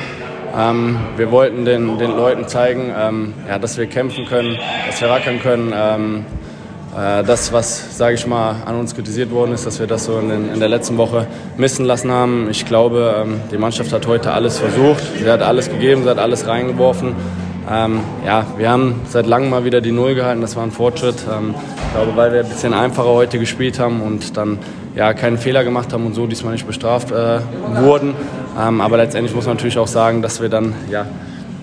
Ähm, 0.56 0.96
wir 1.16 1.30
wollten 1.30 1.64
den, 1.64 1.98
den 1.98 2.10
Leuten 2.16 2.48
zeigen, 2.48 2.92
ähm, 2.96 3.34
ja, 3.48 3.58
dass 3.58 3.76
wir 3.78 3.86
kämpfen 3.86 4.26
können, 4.26 4.58
dass 4.86 5.00
wir 5.00 5.08
rackern 5.08 5.40
können. 5.40 5.72
Ähm, 5.74 6.24
äh, 6.96 7.22
das, 7.22 7.52
was, 7.52 7.96
sage 7.96 8.14
ich 8.14 8.26
mal, 8.26 8.56
an 8.64 8.76
uns 8.76 8.94
kritisiert 8.94 9.30
worden 9.30 9.52
ist, 9.52 9.66
dass 9.66 9.78
wir 9.78 9.86
das 9.86 10.04
so 10.04 10.18
in, 10.18 10.28
den, 10.28 10.52
in 10.52 10.60
der 10.60 10.68
letzten 10.68 10.96
Woche 10.96 11.26
missen 11.56 11.84
lassen 11.84 12.10
haben. 12.10 12.48
Ich 12.50 12.66
glaube, 12.66 13.22
ähm, 13.24 13.40
die 13.52 13.58
Mannschaft 13.58 13.92
hat 13.92 14.06
heute 14.06 14.32
alles 14.32 14.58
versucht. 14.58 15.02
Sie 15.18 15.30
hat 15.30 15.42
alles 15.42 15.70
gegeben, 15.70 16.02
sie 16.04 16.10
hat 16.10 16.18
alles 16.18 16.46
reingeworfen. 16.46 17.14
Ähm, 17.70 18.00
ja, 18.24 18.46
wir 18.56 18.70
haben 18.70 19.02
seit 19.08 19.26
langem 19.26 19.50
mal 19.50 19.64
wieder 19.64 19.82
die 19.82 19.92
Null 19.92 20.14
gehalten, 20.14 20.40
das 20.40 20.56
war 20.56 20.62
ein 20.62 20.70
Fortschritt. 20.70 21.16
Ähm, 21.30 21.54
ich 21.54 21.94
glaube, 21.94 22.16
weil 22.16 22.32
wir 22.32 22.40
ein 22.40 22.48
bisschen 22.48 22.72
einfacher 22.72 23.08
heute 23.08 23.38
gespielt 23.38 23.78
haben 23.78 24.00
und 24.00 24.36
dann 24.38 24.58
ja, 24.94 25.12
keinen 25.12 25.36
Fehler 25.36 25.64
gemacht 25.64 25.92
haben 25.92 26.06
und 26.06 26.14
so 26.14 26.26
diesmal 26.26 26.54
nicht 26.54 26.66
bestraft 26.66 27.10
äh, 27.10 27.40
wurden. 27.80 28.14
Ähm, 28.58 28.80
aber 28.80 28.96
letztendlich 28.96 29.34
muss 29.34 29.46
man 29.46 29.56
natürlich 29.56 29.78
auch 29.78 29.86
sagen, 29.86 30.20
dass 30.20 30.40
wir 30.40 30.48
dann 30.48 30.74
ja, 30.90 31.06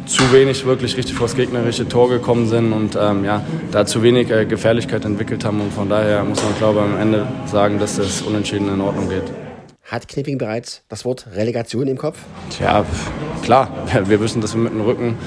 zu 0.05 0.31
wenig 0.31 0.65
wirklich 0.65 0.95
richtig 0.97 1.15
vor 1.15 1.27
das 1.27 1.35
gegnerische 1.35 1.87
Tor 1.87 2.09
gekommen 2.09 2.47
sind 2.47 2.71
und 2.71 2.97
ähm, 2.99 3.25
ja, 3.25 3.41
da 3.71 3.85
zu 3.85 4.01
wenig 4.03 4.29
äh, 4.29 4.45
Gefährlichkeit 4.45 5.03
entwickelt 5.03 5.43
haben. 5.43 5.61
Und 5.61 5.73
von 5.73 5.89
daher 5.89 6.23
muss 6.23 6.41
man, 6.43 6.55
glaube 6.57 6.79
ich, 6.79 6.85
am 6.85 6.99
Ende 6.99 7.27
sagen, 7.45 7.79
dass 7.79 7.97
das 7.97 8.21
Unentschieden 8.21 8.69
in 8.73 8.81
Ordnung 8.81 9.09
geht. 9.09 9.23
Hat 9.83 10.07
Knipping 10.07 10.37
bereits 10.37 10.83
das 10.89 11.05
Wort 11.05 11.27
Relegation 11.35 11.87
im 11.87 11.97
Kopf? 11.97 12.19
Tja, 12.49 12.85
klar. 13.43 13.69
Wir 14.05 14.19
wissen, 14.19 14.41
dass 14.41 14.55
wir 14.55 14.61
mit 14.61 14.73
dem 14.73 14.81
Rücken 14.81 15.17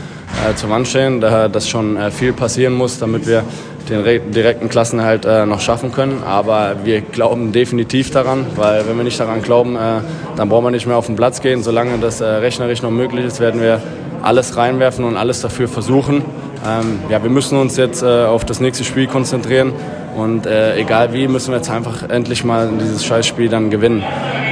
äh, 0.47 0.71
Wand 0.71 0.88
stehen, 0.88 1.21
da 1.21 1.49
dass 1.49 1.68
schon 1.68 1.97
äh, 1.97 2.11
viel 2.11 2.33
passieren 2.33 2.75
muss, 2.75 2.99
damit 2.99 3.26
wir 3.26 3.45
den 3.88 4.33
direkten 4.33 4.68
Klassenhalt 4.68 5.25
äh, 5.25 5.47
noch 5.47 5.61
schaffen 5.61 5.92
können. 5.92 6.23
Aber 6.25 6.76
wir 6.85 7.00
glauben 7.00 7.52
definitiv 7.52 8.11
daran, 8.11 8.47
weil 8.57 8.87
wenn 8.87 8.97
wir 8.97 9.04
nicht 9.04 9.18
daran 9.18 9.42
glauben, 9.42 9.76
äh, 9.76 10.00
dann 10.37 10.49
brauchen 10.49 10.64
wir 10.64 10.71
nicht 10.71 10.87
mehr 10.87 10.97
auf 10.97 11.07
den 11.07 11.16
Platz 11.16 11.40
gehen. 11.40 11.62
Solange 11.62 11.99
das 11.99 12.21
äh, 12.21 12.26
rechnerisch 12.26 12.83
noch 12.83 12.90
möglich 12.90 13.25
ist, 13.25 13.40
werden 13.40 13.61
wir 13.61 13.80
alles 14.23 14.57
reinwerfen 14.57 15.04
und 15.04 15.16
alles 15.16 15.40
dafür 15.40 15.68
versuchen. 15.68 16.23
Ähm, 16.66 16.99
ja, 17.09 17.23
wir 17.23 17.30
müssen 17.30 17.59
uns 17.59 17.76
jetzt 17.76 18.02
äh, 18.02 18.25
auf 18.25 18.45
das 18.45 18.61
nächste 18.61 18.85
Spiel 18.85 19.07
konzentrieren 19.07 19.73
und 20.16 20.47
äh, 20.47 20.76
egal 20.76 21.12
wie, 21.12 21.28
müssen 21.28 21.52
wir 21.52 21.59
jetzt 21.59 21.71
einfach 21.71 22.09
endlich 22.09 22.45
mal 22.45 22.68
dieses 22.80 23.04
Scheißspiel 23.04 23.49
dann 23.49 23.71
gewinnen. 23.71 24.02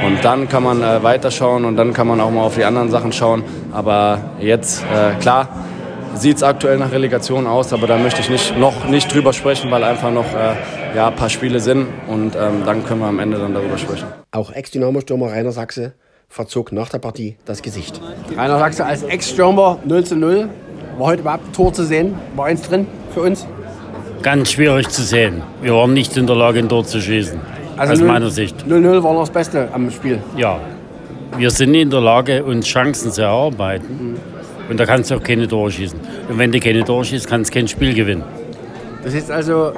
Und 0.05 0.23
dann 0.23 0.47
kann 0.47 0.63
man 0.63 0.81
äh, 0.81 1.03
weiterschauen 1.03 1.65
und 1.65 1.75
dann 1.75 1.93
kann 1.93 2.07
man 2.07 2.21
auch 2.21 2.31
mal 2.31 2.43
auf 2.43 2.55
die 2.55 2.63
anderen 2.63 2.89
Sachen 2.91 3.11
schauen. 3.11 3.43
Aber 3.73 4.19
jetzt, 4.39 4.83
klar, 5.19 5.49
sieht 6.17 6.37
es 6.37 6.43
aktuell 6.43 6.77
nach 6.77 6.91
Relegation 6.91 7.47
aus, 7.47 7.73
aber 7.73 7.87
da 7.87 7.97
möchte 7.97 8.21
ich 8.21 8.29
nicht, 8.29 8.57
noch 8.57 8.87
nicht 8.87 9.13
drüber 9.13 9.33
sprechen, 9.33 9.71
weil 9.71 9.83
einfach 9.83 10.11
noch 10.11 10.33
äh, 10.33 10.55
ja, 10.95 11.07
ein 11.07 11.15
paar 11.15 11.29
Spiele 11.29 11.59
sind 11.59 11.87
und 12.07 12.35
ähm, 12.35 12.63
dann 12.65 12.85
können 12.85 13.01
wir 13.01 13.07
am 13.07 13.19
Ende 13.19 13.37
dann 13.37 13.53
darüber 13.53 13.77
sprechen. 13.77 14.07
Auch 14.31 14.51
Ex-Dynamo-Stürmer 14.51 15.31
Rainer 15.31 15.51
Sachse 15.51 15.93
verzog 16.29 16.71
nach 16.71 16.89
der 16.89 16.99
Partie 16.99 17.37
das 17.45 17.61
Gesicht. 17.61 18.01
Rainer 18.35 18.59
Sachse 18.59 18.85
als 18.85 19.03
Ex-Stürmer 19.03 19.79
0 19.85 20.03
zu 20.03 20.15
0. 20.15 20.49
War 20.97 21.07
heute 21.07 21.21
überhaupt 21.21 21.47
ein 21.47 21.53
Tor 21.53 21.73
zu 21.73 21.83
sehen? 21.83 22.15
War 22.35 22.45
eins 22.47 22.61
drin 22.63 22.87
für 23.13 23.21
uns? 23.21 23.45
Ganz 24.23 24.51
schwierig 24.51 24.89
zu 24.89 25.03
sehen. 25.03 25.43
Wir 25.61 25.73
waren 25.73 25.93
nicht 25.93 26.17
in 26.17 26.27
der 26.27 26.35
Lage, 26.35 26.59
ein 26.59 26.69
Tor 26.69 26.83
zu 26.85 26.99
schießen. 26.99 27.39
Also 27.77 27.93
aus 27.93 27.99
0, 27.99 28.07
meiner 28.07 28.29
Sicht. 28.29 28.65
0-0 28.67 29.03
war 29.03 29.13
noch 29.13 29.21
das 29.21 29.29
Beste 29.29 29.69
am 29.73 29.91
Spiel. 29.91 30.19
Ja. 30.35 30.59
Wir 31.37 31.51
sind 31.51 31.75
in 31.75 31.89
der 31.89 32.01
Lage, 32.01 32.43
uns 32.43 32.65
Chancen 32.65 33.11
zu 33.11 33.21
erarbeiten. 33.21 34.13
Mhm. 34.13 34.36
Und 34.69 34.79
da 34.79 34.85
kannst 34.85 35.11
du 35.11 35.15
auch 35.15 35.23
keine 35.23 35.47
Tore 35.47 35.71
schießen. 35.71 35.99
Und 36.29 36.37
wenn 36.37 36.51
du 36.51 36.59
keine 36.59 36.83
Tore 36.83 37.05
schießt, 37.05 37.27
kannst 37.27 37.51
du 37.51 37.59
kein 37.59 37.67
Spiel 37.67 37.93
gewinnen. 37.93 38.23
Das 39.03 39.13
ist 39.13 39.31
also 39.31 39.73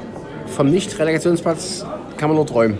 vom 0.47 0.71
Nicht-Relegationsplatz 0.71 1.85
kann 2.17 2.29
man 2.29 2.37
nur 2.37 2.45
träumen. 2.45 2.79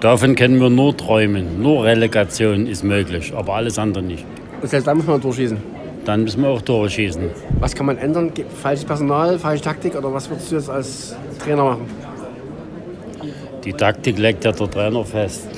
Davon 0.00 0.34
können 0.34 0.60
wir 0.60 0.70
nur 0.70 0.96
träumen. 0.96 1.62
Nur 1.62 1.84
Relegation 1.84 2.66
ist 2.66 2.84
möglich, 2.84 3.32
aber 3.36 3.54
alles 3.54 3.78
andere 3.78 4.02
nicht. 4.02 4.24
Und 4.60 4.68
selbst 4.68 4.86
dann 4.86 4.96
muss 4.96 5.06
man 5.06 5.20
durchschießen. 5.20 5.58
Dann 6.04 6.22
müssen 6.22 6.42
wir 6.42 6.48
auch 6.48 6.62
Tore 6.62 6.88
schießen. 6.88 7.30
Was 7.58 7.74
kann 7.74 7.86
man 7.86 7.98
ändern? 7.98 8.32
Falsches 8.62 8.84
Personal, 8.84 9.38
falsche 9.38 9.64
Taktik 9.64 9.94
oder 9.94 10.12
was 10.12 10.28
würdest 10.30 10.50
du 10.50 10.56
jetzt 10.56 10.70
als 10.70 11.14
Trainer 11.44 11.64
machen? 11.64 11.86
Die 13.64 13.72
Taktik 13.72 14.18
legt 14.18 14.44
ja 14.44 14.52
der 14.52 14.70
Trainer 14.70 15.04
fest. 15.04 15.48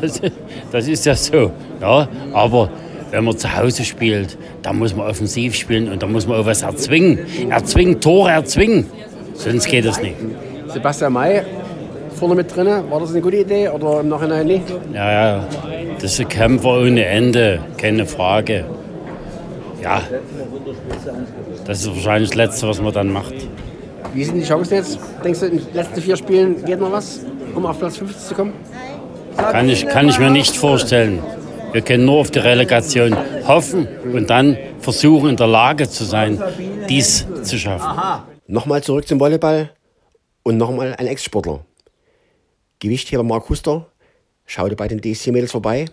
Das, 0.00 0.20
das 0.72 0.86
ist 0.86 1.04
ja 1.06 1.14
so. 1.14 1.50
Ja, 1.80 2.08
aber 2.32 2.70
wenn 3.10 3.24
man 3.24 3.36
zu 3.36 3.56
Hause 3.56 3.84
spielt, 3.84 4.36
dann 4.62 4.78
muss 4.78 4.94
man 4.94 5.06
offensiv 5.06 5.54
spielen 5.54 5.90
und 5.90 6.02
da 6.02 6.06
muss 6.06 6.26
man 6.26 6.40
auch 6.40 6.46
was 6.46 6.62
erzwingen. 6.62 7.18
Erzwingen, 7.50 8.00
Tore 8.00 8.30
erzwingen. 8.30 8.86
Sonst 9.34 9.66
geht 9.66 9.84
es 9.84 10.00
nicht. 10.00 10.16
Sebastian 10.68 11.12
May 11.12 11.42
vorne 12.18 12.34
mit 12.34 12.54
drin, 12.54 12.66
war 12.90 13.00
das 13.00 13.10
eine 13.10 13.20
gute 13.20 13.36
Idee 13.36 13.68
oder 13.68 14.00
im 14.00 14.08
Nachhinein 14.08 14.46
nicht? 14.46 14.64
Ja, 14.92 15.12
ja, 15.12 15.44
das 15.94 16.12
ist 16.14 16.20
ein 16.20 16.28
Kämpfer 16.28 16.80
ohne 16.80 17.04
Ende, 17.04 17.60
keine 17.76 18.06
Frage. 18.06 18.64
Ja, 19.82 20.02
das 21.64 21.80
ist 21.80 21.88
wahrscheinlich 21.94 22.30
das 22.30 22.36
Letzte, 22.36 22.68
was 22.68 22.82
man 22.82 22.92
dann 22.92 23.12
macht. 23.12 23.34
Wie 24.12 24.24
sind 24.24 24.36
die 24.36 24.44
Chancen 24.44 24.74
jetzt? 24.74 24.98
Denkst 25.22 25.40
du, 25.40 25.46
in 25.46 25.58
den 25.58 25.66
letzten 25.74 26.00
vier 26.00 26.16
Spielen 26.16 26.64
geht 26.64 26.80
noch 26.80 26.90
was, 26.90 27.20
um 27.54 27.64
auf 27.64 27.78
Platz 27.78 27.98
50 27.98 28.28
zu 28.28 28.34
kommen? 28.34 28.52
Kann 29.36 29.68
ich, 29.68 29.86
kann 29.86 30.08
ich 30.08 30.18
mir 30.18 30.30
nicht 30.30 30.56
vorstellen. 30.56 31.20
Wir 31.72 31.82
können 31.82 32.04
nur 32.04 32.20
auf 32.20 32.30
die 32.30 32.38
Relegation 32.38 33.16
hoffen 33.46 33.86
und 34.12 34.30
dann 34.30 34.56
versuchen, 34.80 35.30
in 35.30 35.36
der 35.36 35.46
Lage 35.46 35.88
zu 35.88 36.04
sein, 36.04 36.42
dies 36.88 37.26
zu 37.42 37.58
schaffen. 37.58 38.24
Nochmal 38.46 38.82
zurück 38.82 39.06
zum 39.06 39.20
Volleyball 39.20 39.70
und 40.42 40.56
nochmal 40.56 40.94
ein 40.96 41.06
Ex-Sportler. 41.06 41.60
Gewichtheber 42.78 43.22
Mark 43.22 43.48
Huster 43.48 43.86
schaute 44.46 44.76
bei 44.76 44.88
den 44.88 45.00
DC-Mädels 45.00 45.52
vorbei 45.52 45.86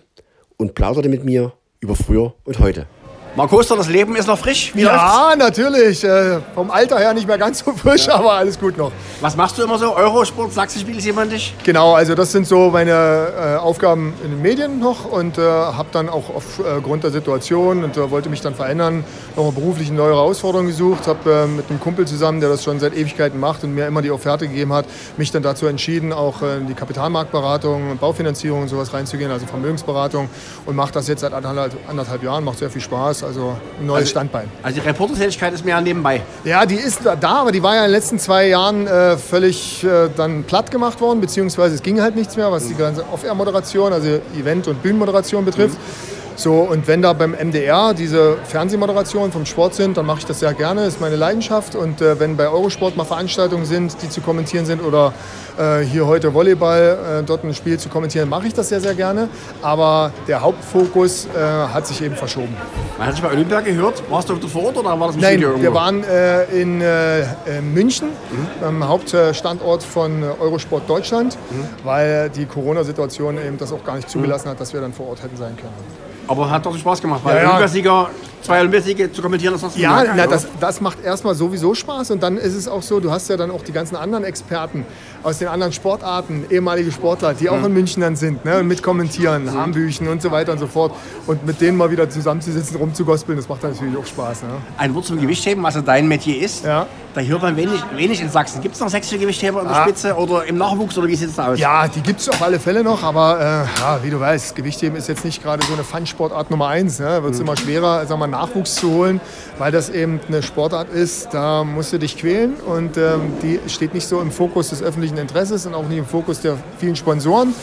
und 0.56 0.74
plauderte 0.74 1.08
mit 1.08 1.24
mir 1.24 1.52
über 1.80 1.94
früher 1.94 2.34
und 2.44 2.58
heute. 2.58 2.86
Mark 3.36 3.52
Oster, 3.52 3.76
das 3.76 3.90
Leben 3.90 4.16
ist 4.16 4.28
noch 4.28 4.38
frisch. 4.38 4.72
Wie 4.74 4.80
ja, 4.80 5.34
läuft's? 5.34 5.38
natürlich. 5.38 6.02
Äh, 6.02 6.40
vom 6.54 6.70
Alter 6.70 6.98
her 6.98 7.12
nicht 7.12 7.28
mehr 7.28 7.36
ganz 7.36 7.58
so 7.58 7.72
frisch, 7.72 8.06
ja. 8.06 8.14
aber 8.18 8.32
alles 8.32 8.58
gut 8.58 8.78
noch. 8.78 8.90
Was 9.20 9.36
machst 9.36 9.58
du 9.58 9.62
immer 9.62 9.76
so? 9.76 9.94
Eurosport, 9.94 10.54
Sachsenspiel, 10.54 10.98
sieht 11.02 11.14
man 11.14 11.28
dich? 11.28 11.54
Genau, 11.62 11.92
also 11.92 12.14
das 12.14 12.32
sind 12.32 12.46
so 12.46 12.70
meine 12.70 12.92
äh, 12.92 13.56
Aufgaben 13.56 14.14
in 14.24 14.30
den 14.30 14.40
Medien 14.40 14.78
noch 14.78 15.04
und 15.04 15.36
äh, 15.36 15.42
habe 15.42 15.88
dann 15.92 16.08
auch 16.08 16.34
aufgrund 16.34 17.04
der 17.04 17.10
Situation 17.10 17.84
und 17.84 17.98
äh, 17.98 18.10
wollte 18.10 18.30
mich 18.30 18.40
dann 18.40 18.54
verändern, 18.54 19.04
nochmal 19.36 19.52
beruflich 19.52 19.88
eine 19.88 19.98
neue 19.98 20.14
Herausforderung 20.14 20.68
gesucht. 20.68 21.06
Habe 21.06 21.30
äh, 21.30 21.46
mit 21.46 21.68
einem 21.68 21.78
Kumpel 21.78 22.06
zusammen, 22.06 22.40
der 22.40 22.48
das 22.48 22.64
schon 22.64 22.80
seit 22.80 22.96
Ewigkeiten 22.96 23.38
macht 23.38 23.64
und 23.64 23.74
mir 23.74 23.86
immer 23.86 24.00
die 24.00 24.12
Offerte 24.12 24.48
gegeben 24.48 24.72
hat, 24.72 24.86
mich 25.18 25.30
dann 25.30 25.42
dazu 25.42 25.66
entschieden, 25.66 26.14
auch 26.14 26.40
äh, 26.40 26.56
in 26.56 26.68
die 26.68 26.74
Kapitalmarktberatung, 26.74 27.98
Baufinanzierung 27.98 28.62
und 28.62 28.68
sowas 28.68 28.94
reinzugehen, 28.94 29.30
also 29.30 29.44
Vermögensberatung 29.44 30.30
und 30.64 30.74
mache 30.74 30.92
das 30.92 31.06
jetzt 31.06 31.20
seit 31.20 31.34
anderthalb, 31.34 31.76
anderthalb 31.86 32.22
Jahren, 32.22 32.42
macht 32.42 32.60
sehr 32.60 32.70
viel 32.70 32.80
Spaß. 32.80 33.25
Also 33.26 33.56
ein 33.80 33.86
neues 33.86 34.00
also, 34.00 34.10
Standbein. 34.10 34.48
Also 34.62 34.80
die 34.80 34.86
Reportertätigkeit 34.86 35.52
ist 35.52 35.64
mehr 35.64 35.80
nebenbei. 35.80 36.22
Ja, 36.44 36.64
die 36.64 36.76
ist 36.76 37.00
da, 37.04 37.28
aber 37.28 37.52
die 37.52 37.62
war 37.62 37.74
ja 37.74 37.80
in 37.80 37.88
den 37.88 37.92
letzten 37.92 38.18
zwei 38.18 38.48
Jahren 38.48 38.86
äh, 38.86 39.16
völlig 39.16 39.82
äh, 39.82 40.08
dann 40.16 40.44
platt 40.44 40.70
gemacht 40.70 41.00
worden, 41.00 41.20
beziehungsweise 41.20 41.74
es 41.74 41.82
ging 41.82 42.00
halt 42.00 42.14
nichts 42.14 42.36
mehr, 42.36 42.50
was 42.52 42.64
mhm. 42.64 42.68
die 42.68 42.74
ganze 42.76 43.04
Off-Air-Moderation, 43.12 43.92
also 43.92 44.20
Event- 44.38 44.68
und 44.68 44.82
Bühnenmoderation 44.82 45.44
betrifft. 45.44 45.74
Mhm. 45.74 46.15
So, 46.36 46.60
und 46.60 46.86
wenn 46.86 47.00
da 47.00 47.14
beim 47.14 47.32
MDR 47.32 47.94
diese 47.94 48.36
Fernsehmoderationen 48.44 49.32
vom 49.32 49.46
Sport 49.46 49.74
sind, 49.74 49.96
dann 49.96 50.04
mache 50.04 50.18
ich 50.18 50.26
das 50.26 50.40
sehr 50.40 50.52
gerne, 50.52 50.84
das 50.84 50.94
ist 50.94 51.00
meine 51.00 51.16
Leidenschaft. 51.16 51.74
Und 51.74 52.02
äh, 52.02 52.20
wenn 52.20 52.36
bei 52.36 52.46
Eurosport 52.46 52.94
mal 52.94 53.04
Veranstaltungen 53.04 53.64
sind, 53.64 53.96
die 54.02 54.10
zu 54.10 54.20
kommentieren 54.20 54.66
sind 54.66 54.82
oder 54.82 55.14
äh, 55.58 55.80
hier 55.80 56.06
heute 56.06 56.34
Volleyball, 56.34 57.20
äh, 57.20 57.22
dort 57.24 57.42
ein 57.42 57.54
Spiel 57.54 57.78
zu 57.78 57.88
kommentieren, 57.88 58.28
mache 58.28 58.48
ich 58.48 58.52
das 58.52 58.68
sehr, 58.68 58.82
sehr 58.82 58.94
gerne. 58.94 59.30
Aber 59.62 60.12
der 60.28 60.42
Hauptfokus 60.42 61.26
äh, 61.26 61.38
hat 61.38 61.86
sich 61.86 62.02
eben 62.02 62.14
verschoben. 62.14 62.54
Man 62.98 63.06
hat 63.06 63.14
sich 63.14 63.22
bei 63.22 63.32
Olympia 63.32 63.60
gehört. 63.60 64.02
Warst 64.10 64.28
du 64.28 64.36
vor 64.46 64.66
Ort 64.66 64.76
oder 64.76 65.00
war 65.00 65.06
das 65.06 65.16
im 65.16 65.22
Nein, 65.22 65.38
Studio 65.38 65.62
wir 65.62 65.72
waren 65.72 66.04
äh, 66.04 66.44
in 66.60 66.82
äh, 66.82 67.24
München, 67.62 68.08
mhm. 68.08 68.64
am 68.64 68.86
Hauptstandort 68.86 69.82
von 69.82 70.22
Eurosport 70.38 70.88
Deutschland, 70.88 71.38
mhm. 71.50 71.64
weil 71.82 72.28
die 72.28 72.44
Corona-Situation 72.44 73.38
eben 73.38 73.56
das 73.56 73.72
auch 73.72 73.84
gar 73.84 73.96
nicht 73.96 74.10
zugelassen 74.10 74.50
hat, 74.50 74.60
dass 74.60 74.74
wir 74.74 74.82
dann 74.82 74.92
vor 74.92 75.08
Ort 75.08 75.22
hätten 75.22 75.38
sein 75.38 75.56
können. 75.56 76.05
Aber 76.28 76.50
hat 76.50 76.66
doch 76.66 76.76
Spaß 76.76 77.00
gemacht, 77.00 77.20
weil 77.24 77.36
ja, 77.36 77.42
ja. 77.42 77.48
Olympiasieger, 77.48 78.10
zwei 78.42 78.60
Olympiasiege 78.60 79.12
zu 79.12 79.22
kommentieren, 79.22 79.54
das 79.54 79.62
hast 79.62 79.76
du 79.76 79.80
Ja, 79.80 80.04
na, 80.16 80.26
das, 80.26 80.46
das 80.58 80.80
macht 80.80 81.02
erstmal 81.04 81.34
sowieso 81.34 81.74
Spaß 81.74 82.10
und 82.12 82.22
dann 82.22 82.36
ist 82.36 82.54
es 82.54 82.68
auch 82.68 82.82
so, 82.82 83.00
du 83.00 83.10
hast 83.10 83.28
ja 83.28 83.36
dann 83.36 83.50
auch 83.50 83.62
die 83.62 83.72
ganzen 83.72 83.96
anderen 83.96 84.24
Experten 84.24 84.84
aus 85.26 85.38
den 85.38 85.48
anderen 85.48 85.72
Sportarten, 85.72 86.44
ehemalige 86.50 86.92
Sportler, 86.92 87.34
die 87.34 87.50
auch 87.50 87.58
mhm. 87.58 87.64
in 87.64 87.72
München 87.72 88.00
dann 88.00 88.14
sind 88.14 88.44
ne, 88.44 88.60
und 88.60 88.68
mit 88.68 88.80
kommentieren, 88.80 89.46
mhm. 89.46 89.54
Hambüchen 89.54 90.06
und 90.06 90.22
so 90.22 90.30
weiter 90.30 90.52
und 90.52 90.58
so 90.58 90.68
fort. 90.68 90.92
Und 91.26 91.44
mit 91.44 91.60
denen 91.60 91.76
mal 91.76 91.90
wieder 91.90 92.08
zusammenzusitzen, 92.08 92.76
rumzugospeln, 92.76 93.36
das 93.36 93.48
macht 93.48 93.64
dann 93.64 93.72
natürlich 93.72 93.96
auch 93.96 94.06
Spaß. 94.06 94.42
Ne? 94.44 94.50
Ein 94.78 94.94
Wort 94.94 95.06
zum 95.06 95.20
Gewichtheben, 95.20 95.64
was 95.64 95.74
also 95.74 95.84
dein 95.84 96.06
Metier 96.06 96.40
ist. 96.40 96.64
Ja. 96.64 96.86
Da 97.16 97.22
hört 97.22 97.40
man 97.40 97.56
wenig, 97.56 97.82
wenig 97.94 98.20
in 98.20 98.28
Sachsen. 98.28 98.60
Gibt 98.60 98.74
es 98.74 98.80
noch 98.82 98.90
sächsische 98.90 99.18
Gewichtheber 99.18 99.62
in 99.62 99.68
der 99.68 99.74
Spitze 99.84 100.14
oder 100.14 100.44
im 100.44 100.58
Nachwuchs 100.58 100.98
oder 100.98 101.08
wie 101.08 101.16
sieht 101.16 101.30
es 101.30 101.36
da 101.36 101.46
aus? 101.46 101.58
Ja, 101.58 101.88
die 101.88 102.02
gibt 102.02 102.20
es 102.20 102.28
auf 102.28 102.42
alle 102.42 102.60
Fälle 102.60 102.84
noch, 102.84 103.02
aber 103.02 103.40
äh, 103.40 103.80
ja, 103.80 103.98
wie 104.02 104.10
du 104.10 104.20
weißt, 104.20 104.54
Gewichtheben 104.54 104.98
ist 104.98 105.08
jetzt 105.08 105.24
nicht 105.24 105.42
gerade 105.42 105.64
so 105.64 105.72
eine 105.72 105.82
Fun-Sportart 105.82 106.50
Nummer 106.50 106.68
eins. 106.68 106.98
Ne? 106.98 107.22
Wird 107.22 107.32
es 107.32 107.40
immer 107.40 107.56
schwerer, 107.56 108.04
sag 108.04 108.18
mal, 108.18 108.26
Nachwuchs 108.26 108.74
zu 108.74 108.90
holen, 108.90 109.22
weil 109.56 109.72
das 109.72 109.88
eben 109.88 110.20
eine 110.28 110.42
Sportart 110.42 110.90
ist, 110.90 111.32
da 111.32 111.64
musst 111.64 111.94
du 111.94 111.98
dich 111.98 112.18
quälen 112.18 112.56
und 112.56 112.98
ähm, 112.98 113.32
die 113.42 113.60
steht 113.66 113.94
nicht 113.94 114.06
so 114.06 114.20
im 114.20 114.30
Fokus 114.30 114.68
des 114.68 114.82
öffentlichen 114.82 115.15
Interesses 115.18 115.66
und 115.66 115.74
auch 115.74 115.88
nicht 115.88 115.98
im 115.98 116.06
Fokus 116.06 116.40
der 116.40 116.56
vielen 116.78 116.96
Sponsoren. 116.96 117.54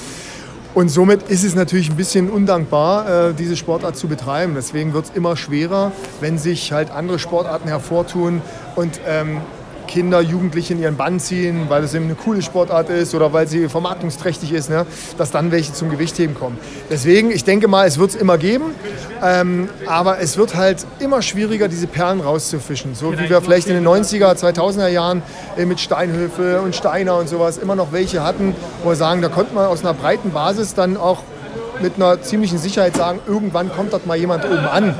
Und 0.73 0.89
somit 0.89 1.29
ist 1.29 1.43
es 1.43 1.53
natürlich 1.53 1.91
ein 1.91 1.95
bisschen 1.95 2.31
undankbar, 2.31 3.29
äh, 3.29 3.33
diese 3.33 3.55
Sportart 3.55 3.95
zu 3.95 4.07
betreiben. 4.07 4.53
Deswegen 4.55 4.93
wird 4.93 5.05
es 5.05 5.11
immer 5.13 5.37
schwerer, 5.37 5.91
wenn 6.19 6.39
sich 6.39 6.71
halt 6.71 6.89
andere 6.89 7.19
Sportarten 7.19 7.67
hervortun 7.67 8.41
und 8.75 8.99
ähm, 9.07 9.41
Kinder, 9.87 10.21
Jugendliche 10.21 10.73
in 10.73 10.81
ihren 10.81 10.97
Bann 10.97 11.19
ziehen, 11.19 11.65
weil 11.69 11.83
es 11.83 11.93
eben 11.93 12.05
eine 12.05 12.15
coole 12.15 12.41
Sportart 12.41 12.89
ist 12.89 13.13
oder 13.15 13.33
weil 13.33 13.47
sie 13.47 13.69
vermarktungsträchtig 13.69 14.51
ist, 14.51 14.69
ne, 14.69 14.85
dass 15.17 15.31
dann 15.31 15.51
welche 15.51 15.73
zum 15.73 15.89
Gewichtheben 15.89 16.35
kommen. 16.35 16.57
Deswegen, 16.89 17.31
ich 17.31 17.43
denke 17.43 17.67
mal, 17.67 17.87
es 17.87 17.97
wird 17.97 18.11
es 18.11 18.15
immer 18.15 18.37
geben, 18.37 18.65
ähm, 19.23 19.69
aber 19.85 20.19
es 20.19 20.37
wird 20.37 20.55
halt 20.55 20.85
immer 20.99 21.21
schwieriger, 21.21 21.67
diese 21.67 21.87
Perlen 21.87 22.21
rauszufischen. 22.21 22.95
So 22.95 23.13
wie 23.13 23.29
wir 23.29 23.41
vielleicht 23.41 23.67
in 23.67 23.75
den 23.75 23.87
90er, 23.87 24.35
2000er 24.35 24.87
Jahren 24.87 25.21
äh, 25.57 25.65
mit 25.65 25.79
Steinhöfe 25.79 26.61
und 26.61 26.75
Steiner 26.75 27.17
und 27.17 27.29
sowas 27.29 27.57
immer 27.57 27.75
noch 27.75 27.91
welche 27.91 28.23
hatten, 28.23 28.55
wo 28.83 28.89
wir 28.89 28.95
sagen, 28.95 29.21
da 29.21 29.29
konnte 29.29 29.53
man 29.53 29.67
aus 29.67 29.81
einer 29.81 29.93
breiten 29.93 30.31
Basis 30.31 30.73
dann 30.73 30.97
auch 30.97 31.19
mit 31.81 31.95
einer 31.95 32.21
ziemlichen 32.21 32.57
Sicherheit 32.57 32.95
sagen, 32.95 33.19
irgendwann 33.27 33.71
kommt 33.71 33.93
dort 33.93 34.05
mal 34.05 34.17
jemand 34.17 34.45
oben 34.45 34.65
an. 34.65 34.95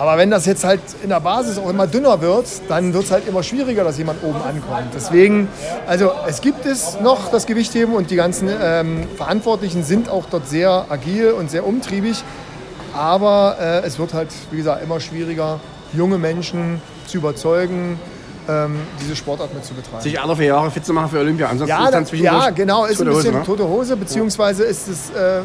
Aber 0.00 0.16
wenn 0.16 0.30
das 0.30 0.46
jetzt 0.46 0.64
halt 0.64 0.80
in 1.02 1.10
der 1.10 1.20
Basis 1.20 1.58
auch 1.58 1.68
immer 1.68 1.86
dünner 1.86 2.22
wird, 2.22 2.46
dann 2.68 2.94
wird 2.94 3.04
es 3.04 3.10
halt 3.10 3.28
immer 3.28 3.42
schwieriger, 3.42 3.84
dass 3.84 3.98
jemand 3.98 4.24
oben 4.24 4.40
ankommt. 4.40 4.94
Deswegen, 4.94 5.46
also 5.86 6.10
es 6.26 6.40
gibt 6.40 6.64
es 6.64 6.98
noch, 7.02 7.30
das 7.30 7.44
Gewichtheben 7.44 7.92
und 7.92 8.10
die 8.10 8.16
ganzen 8.16 8.48
ähm, 8.48 9.06
Verantwortlichen 9.18 9.84
sind 9.84 10.08
auch 10.08 10.24
dort 10.30 10.48
sehr 10.48 10.86
agil 10.88 11.32
und 11.32 11.50
sehr 11.50 11.66
umtriebig. 11.66 12.24
Aber 12.94 13.58
äh, 13.60 13.86
es 13.86 13.98
wird 13.98 14.14
halt, 14.14 14.28
wie 14.50 14.56
gesagt, 14.56 14.82
immer 14.82 15.00
schwieriger, 15.00 15.60
junge 15.92 16.16
Menschen 16.16 16.80
zu 17.06 17.18
überzeugen, 17.18 18.00
ähm, 18.48 18.80
diese 19.02 19.14
Sportart 19.14 19.52
mit 19.52 19.66
zu 19.66 19.74
betreiben. 19.74 20.00
Sich 20.02 20.18
alle 20.18 20.34
vier 20.34 20.46
Jahre 20.46 20.70
fit 20.70 20.86
zu 20.86 20.94
machen 20.94 21.10
für 21.10 21.18
Olympia. 21.18 21.48
Ansonsten 21.48 21.76
Ja, 21.76 21.84
ist 21.84 21.92
dann 21.92 22.04
da, 22.04 22.08
zwischendurch 22.08 22.44
ja, 22.44 22.50
genau, 22.52 22.86
ist 22.86 23.02
ein 23.02 23.06
tote 23.06 23.10
Hose, 23.10 23.16
bisschen 23.18 23.38
ne? 23.40 23.44
tote 23.44 23.68
Hose, 23.68 23.96
beziehungsweise 23.98 24.64
ist, 24.64 24.88
es, 24.88 25.10
äh, 25.10 25.42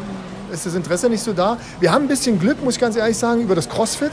ist 0.52 0.66
das 0.66 0.74
Interesse 0.74 1.08
nicht 1.08 1.22
so 1.22 1.32
da. 1.32 1.58
Wir 1.80 1.92
haben 1.92 2.04
ein 2.04 2.08
bisschen 2.08 2.38
Glück, 2.38 2.62
muss 2.62 2.74
ich 2.74 2.80
ganz 2.80 2.96
ehrlich 2.96 3.16
sagen, 3.16 3.40
über 3.42 3.54
das 3.54 3.68
CrossFit. 3.68 4.12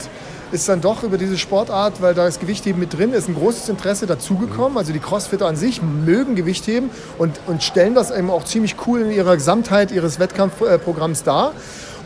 Ist 0.52 0.68
dann 0.68 0.80
doch 0.80 1.02
über 1.02 1.18
diese 1.18 1.36
Sportart, 1.36 2.00
weil 2.00 2.14
da 2.14 2.26
das 2.26 2.38
Gewichtheben 2.38 2.78
mit 2.78 2.96
drin 2.96 3.12
ist, 3.12 3.28
ein 3.28 3.34
großes 3.34 3.68
Interesse 3.68 4.06
dazugekommen. 4.06 4.78
Also 4.78 4.92
die 4.92 5.00
Crossfitter 5.00 5.46
an 5.46 5.56
sich 5.56 5.82
mögen 5.82 6.36
Gewichtheben 6.36 6.90
und, 7.18 7.40
und 7.46 7.62
stellen 7.62 7.94
das 7.94 8.10
eben 8.10 8.30
auch 8.30 8.44
ziemlich 8.44 8.76
cool 8.86 9.00
in 9.00 9.10
ihrer 9.10 9.34
Gesamtheit 9.34 9.90
ihres 9.90 10.20
Wettkampfprogramms 10.20 11.24
dar. 11.24 11.54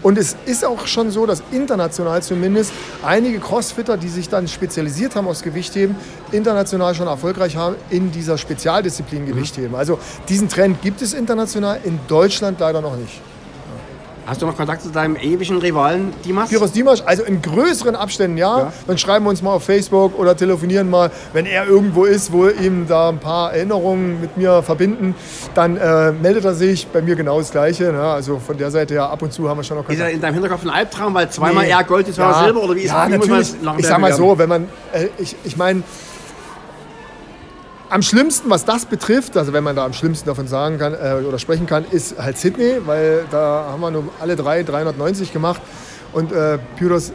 Und 0.03 0.17
es 0.17 0.37
ist 0.47 0.65
auch 0.65 0.87
schon 0.87 1.11
so, 1.11 1.27
dass 1.27 1.43
international 1.51 2.23
zumindest 2.23 2.73
einige 3.05 3.41
Crossfitter, 3.41 3.97
die 3.97 4.09
sich 4.09 4.29
dann 4.29 4.47
spezialisiert 4.47 5.17
haben 5.17 5.27
aufs 5.27 5.43
Gewichtheben, 5.43 5.97
international 6.31 6.95
schon 6.95 7.09
erfolgreich 7.09 7.57
haben 7.57 7.75
in 7.91 8.13
dieser 8.13 8.39
Spezialdisziplin 8.39 9.27
Gewichtheben. 9.27 9.75
Also 9.75 9.99
diesen 10.29 10.49
Trend 10.49 10.83
gibt 10.83 11.03
es 11.03 11.15
international, 11.15 11.81
in 11.83 11.99
Deutschland 12.07 12.61
leider 12.61 12.81
noch 12.81 12.97
nicht. 12.97 13.21
Hast 14.29 14.43
du 14.43 14.47
noch 14.47 14.57
Kontakt 14.59 14.83
zu 14.83 14.91
deinem 14.91 15.17
ewigen 15.17 15.57
Rivalen 15.57 16.13
Dimas? 16.23 16.51
Piros 16.51 16.73
Dimasch, 16.73 17.01
also 17.07 17.23
in 17.23 17.41
größeren 17.41 17.97
Abständen 17.97 18.37
ja. 18.37 18.59
Ja. 18.59 18.73
Dann 18.87 18.99
schreiben 18.99 19.25
wir 19.25 19.31
uns 19.31 19.41
mal 19.41 19.53
auf 19.53 19.65
Facebook 19.65 20.19
oder 20.19 20.37
telefonieren 20.37 20.91
mal, 20.91 21.11
wenn 21.33 21.47
er 21.47 21.67
irgendwo 21.67 22.05
ist, 22.05 22.31
wo 22.31 22.47
ihm 22.47 22.87
da 22.87 23.09
ein 23.09 23.21
paar 23.21 23.55
Erinnerungen 23.55 24.21
mit 24.21 24.37
mir 24.37 24.63
verbinden, 24.63 25.15
dann 25.55 25.79
äh, 25.79 26.13
meldet 26.13 26.45
er 26.45 26.53
sich. 26.53 26.87
Bei 26.89 27.01
mir 27.01 27.17
genau 27.17 27.39
das 27.39 27.51
Gleiche. 27.53 27.85
Ne? 27.91 28.03
Also 28.03 28.39
von 28.39 28.59
der 28.59 28.71
Seite 28.71 28.93
her 28.95 29.09
ab 29.09 29.23
und 29.23 29.33
zu 29.33 29.49
haben 29.49 29.57
wir 29.57 29.65
schon 29.65 29.79
noch 29.79 29.85
Ist 29.85 29.89
Kontakt. 29.97 30.11
er 30.11 30.15
in 30.15 30.21
deinem 30.21 30.35
Hinterkopf 30.35 30.63
ein 30.63 30.71
Albtraum, 30.71 31.15
weil 31.15 31.31
zweimal 31.31 31.65
Nee. 31.65 31.71
eher 31.71 31.85
Gold, 31.85 32.15
zweimal 32.15 32.33
Ja. 32.35 32.45
Silber 32.45 32.63
oder 32.65 32.75
wie 32.77 32.81
ist 32.81 32.89
ja, 32.93 33.09
muss 33.09 33.11
man 33.11 33.19
natürlich. 33.39 33.55
das 33.65 33.79
Ich 33.79 33.87
sag 33.87 33.99
mal 33.99 34.13
so, 34.13 34.39
wenn 34.39 34.49
man, 34.51 34.65
äh, 34.93 35.07
ich, 35.19 35.37
ich 35.45 35.57
meine, 35.57 35.83
am 37.91 38.03
schlimmsten, 38.03 38.51
was 38.51 38.65
das 38.65 38.87
betrifft, 38.87 39.37
also 39.37 39.53
wenn 39.53 39.65
man 39.65 39.77
da 39.77 39.85
am 39.85 39.93
schlimmsten 39.93 40.27
davon 40.27 40.47
sagen 40.47 40.79
kann 40.79 40.95
äh, 40.95 41.25
oder 41.27 41.39
sprechen 41.39 41.67
kann, 41.67 41.85
ist 41.91 42.19
halt 42.19 42.39
Sydney, 42.39 42.77
weil 42.85 43.25
da 43.31 43.69
haben 43.71 43.81
wir 43.81 43.91
nur 43.91 44.05
alle 44.21 44.37
drei 44.37 44.63
390 44.63 45.33
gemacht 45.33 45.61
und 46.13 46.33
äh, 46.33 46.59
Pyros 46.77 47.13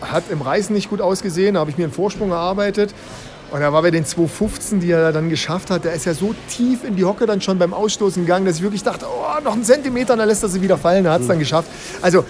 hat 0.00 0.24
im 0.30 0.42
Reißen 0.42 0.74
nicht 0.74 0.90
gut 0.90 1.00
ausgesehen, 1.00 1.54
da 1.54 1.60
habe 1.60 1.70
ich 1.70 1.78
mir 1.78 1.84
einen 1.84 1.92
Vorsprung 1.92 2.30
erarbeitet. 2.30 2.94
Und 3.50 3.60
da 3.60 3.72
war 3.72 3.82
bei 3.82 3.92
den 3.92 4.04
215, 4.04 4.80
die 4.80 4.90
er 4.90 5.12
dann 5.12 5.28
geschafft 5.28 5.70
hat, 5.70 5.84
der 5.84 5.92
ist 5.92 6.06
ja 6.06 6.14
so 6.14 6.34
tief 6.48 6.82
in 6.82 6.96
die 6.96 7.04
Hocke 7.04 7.24
dann 7.24 7.40
schon 7.40 7.56
beim 7.56 7.72
Ausstoßen 7.72 8.24
gegangen, 8.24 8.46
dass 8.46 8.56
ich 8.56 8.62
wirklich 8.62 8.82
dachte, 8.82 9.06
oh, 9.06 9.40
noch 9.44 9.52
einen 9.52 9.62
Zentimeter, 9.62 10.14
und 10.14 10.18
dann 10.18 10.28
lässt 10.28 10.42
er 10.42 10.48
sie 10.48 10.60
wieder 10.60 10.76
fallen. 10.76 11.04
Er 11.04 11.12
hat 11.12 11.20
es 11.20 11.28
dann 11.28 11.38
geschafft. 11.38 11.68
Also 12.02 12.24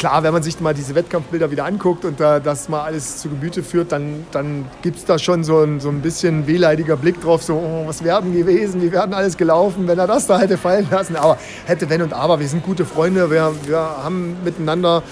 klar, 0.00 0.22
wenn 0.22 0.32
man 0.32 0.42
sich 0.42 0.58
mal 0.60 0.72
diese 0.72 0.94
Wettkampfbilder 0.94 1.50
wieder 1.50 1.66
anguckt 1.66 2.06
und 2.06 2.18
da, 2.18 2.40
das 2.40 2.70
mal 2.70 2.80
alles 2.84 3.18
zu 3.18 3.28
Gemüte 3.28 3.62
führt, 3.62 3.92
dann, 3.92 4.24
dann 4.32 4.64
gibt 4.80 4.96
es 4.96 5.04
da 5.04 5.18
schon 5.18 5.44
so 5.44 5.62
ein, 5.62 5.78
so 5.78 5.90
ein 5.90 6.00
bisschen 6.00 6.46
wehleidiger 6.46 6.96
Blick 6.96 7.20
drauf, 7.20 7.42
so, 7.42 7.56
oh, 7.56 7.86
was 7.86 8.02
wäre 8.02 8.22
denn 8.22 8.32
gewesen, 8.32 8.80
wie 8.80 8.90
wäre 8.90 9.04
denn 9.04 9.12
alles 9.12 9.36
gelaufen, 9.36 9.86
wenn 9.86 9.98
er 9.98 10.06
das 10.06 10.26
da 10.26 10.38
hätte 10.38 10.56
fallen 10.56 10.88
lassen. 10.90 11.16
Aber 11.16 11.36
hätte, 11.66 11.90
wenn 11.90 12.00
und 12.00 12.14
aber, 12.14 12.40
wir 12.40 12.48
sind 12.48 12.64
gute 12.64 12.86
Freunde, 12.86 13.30
wir, 13.30 13.52
wir 13.66 13.78
haben 13.78 14.38
miteinander 14.42 15.02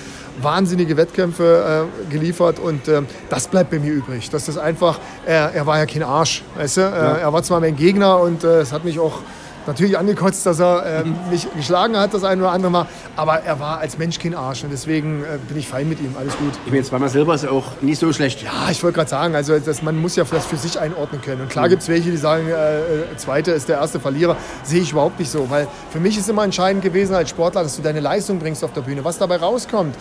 wahnsinnige 0.40 0.96
Wettkämpfe 0.96 1.86
äh, 1.86 2.10
geliefert 2.10 2.58
und 2.58 2.88
äh, 2.88 3.02
das 3.28 3.46
bleibt 3.46 3.70
bei 3.70 3.78
mir 3.80 3.92
übrig. 3.92 4.30
Das 4.30 4.48
ist 4.48 4.56
einfach, 4.56 4.98
er, 5.26 5.52
er 5.52 5.66
war 5.66 5.76
ja 5.76 5.84
kein 5.84 6.02
Arsch, 6.02 6.42
weißt 6.56 6.78
du? 6.78 6.80
Äh, 6.80 7.20
er 7.20 7.30
war 7.30 7.42
zwar 7.42 7.60
mein 7.60 7.76
Gegner 7.76 8.20
und 8.20 8.42
äh, 8.42 8.60
es 8.60 8.72
hat 8.72 8.86
mich 8.86 8.98
auch 8.98 9.20
natürlich 9.68 9.96
angekotzt, 9.96 10.44
dass 10.46 10.58
er 10.58 11.02
äh, 11.02 11.04
mich 11.30 11.46
geschlagen 11.54 11.96
hat, 11.96 12.12
das 12.14 12.24
ein 12.24 12.40
oder 12.40 12.50
andere 12.50 12.72
Mal, 12.72 12.86
aber 13.16 13.42
er 13.42 13.60
war 13.60 13.78
als 13.78 13.98
Mensch 13.98 14.18
kein 14.18 14.34
Arsch 14.34 14.64
und 14.64 14.70
deswegen 14.70 15.22
äh, 15.22 15.38
bin 15.46 15.58
ich 15.58 15.68
fein 15.68 15.88
mit 15.88 16.00
ihm, 16.00 16.14
alles 16.18 16.36
gut. 16.36 16.52
Ich 16.66 16.72
meine, 16.72 16.82
zweimal 16.82 17.08
Silber 17.08 17.34
ist 17.34 17.46
auch 17.46 17.80
nicht 17.80 18.00
so 18.00 18.12
schlecht. 18.12 18.42
Ja, 18.42 18.70
ich 18.70 18.82
wollte 18.82 18.96
gerade 18.96 19.10
sagen, 19.10 19.34
also 19.34 19.58
das, 19.58 19.82
man 19.82 19.96
muss 19.96 20.16
ja 20.16 20.24
das 20.24 20.46
für 20.46 20.56
sich 20.56 20.78
einordnen 20.80 21.20
können. 21.22 21.42
Und 21.42 21.50
klar 21.50 21.68
gibt 21.68 21.82
es 21.82 21.88
welche, 21.88 22.10
die 22.10 22.16
sagen, 22.16 22.48
äh, 22.48 22.78
äh, 22.80 23.16
Zweite 23.16 23.52
ist 23.52 23.68
der 23.68 23.78
erste 23.78 24.00
Verlierer. 24.00 24.36
Sehe 24.64 24.80
ich 24.80 24.92
überhaupt 24.92 25.18
nicht 25.18 25.30
so, 25.30 25.48
weil 25.50 25.68
für 25.90 26.00
mich 26.00 26.18
ist 26.18 26.28
immer 26.28 26.44
entscheidend 26.44 26.82
gewesen 26.82 27.14
als 27.14 27.30
Sportler, 27.30 27.62
dass 27.62 27.76
du 27.76 27.82
deine 27.82 28.00
Leistung 28.00 28.38
bringst 28.38 28.64
auf 28.64 28.72
der 28.72 28.80
Bühne. 28.80 29.04
Was 29.04 29.18
dabei 29.18 29.36
rauskommt, 29.36 29.94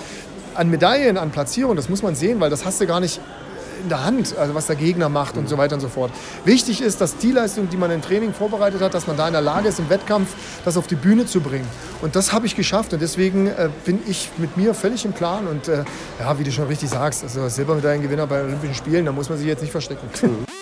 an 0.55 0.69
Medaillen, 0.69 1.17
an 1.17 1.29
Platzierung, 1.29 1.75
das 1.75 1.89
muss 1.89 2.01
man 2.01 2.15
sehen, 2.15 2.39
weil 2.39 2.49
das 2.49 2.65
hast 2.65 2.81
du 2.81 2.87
gar 2.87 2.99
nicht 2.99 3.19
in 3.87 3.89
der 3.89 4.03
Hand, 4.03 4.37
also 4.37 4.53
was 4.53 4.67
der 4.67 4.75
Gegner 4.75 5.07
macht 5.07 5.37
und 5.37 5.47
so 5.47 5.57
weiter 5.57 5.75
und 5.75 5.81
so 5.81 5.87
fort. 5.87 6.11
Wichtig 6.43 6.81
ist, 6.81 6.99
dass 6.99 7.15
die 7.17 7.31
Leistung, 7.31 7.69
die 7.69 7.77
man 7.77 7.89
im 7.89 8.01
Training 8.01 8.33
vorbereitet 8.33 8.81
hat, 8.81 8.93
dass 8.93 9.07
man 9.07 9.15
da 9.15 9.27
in 9.27 9.33
der 9.33 9.41
Lage 9.41 9.69
ist, 9.69 9.79
im 9.79 9.89
Wettkampf 9.89 10.35
das 10.65 10.75
auf 10.75 10.87
die 10.87 10.95
Bühne 10.95 11.25
zu 11.25 11.39
bringen. 11.39 11.67
Und 12.01 12.17
das 12.17 12.33
habe 12.33 12.45
ich 12.45 12.55
geschafft 12.55 12.91
und 12.91 13.01
deswegen 13.01 13.47
äh, 13.47 13.69
bin 13.85 13.99
ich 14.05 14.29
mit 14.37 14.57
mir 14.57 14.73
völlig 14.73 15.05
im 15.05 15.13
Plan 15.13 15.47
und 15.47 15.69
äh, 15.69 15.85
ja, 16.19 16.37
wie 16.37 16.43
du 16.43 16.51
schon 16.51 16.67
richtig 16.67 16.89
sagst, 16.89 17.23
also 17.23 17.47
Silbermedaillengewinner 17.47 18.27
bei 18.27 18.43
Olympischen 18.43 18.75
Spielen, 18.75 19.05
da 19.05 19.13
muss 19.13 19.29
man 19.29 19.37
sich 19.37 19.47
jetzt 19.47 19.61
nicht 19.61 19.71
verstecken. 19.71 20.09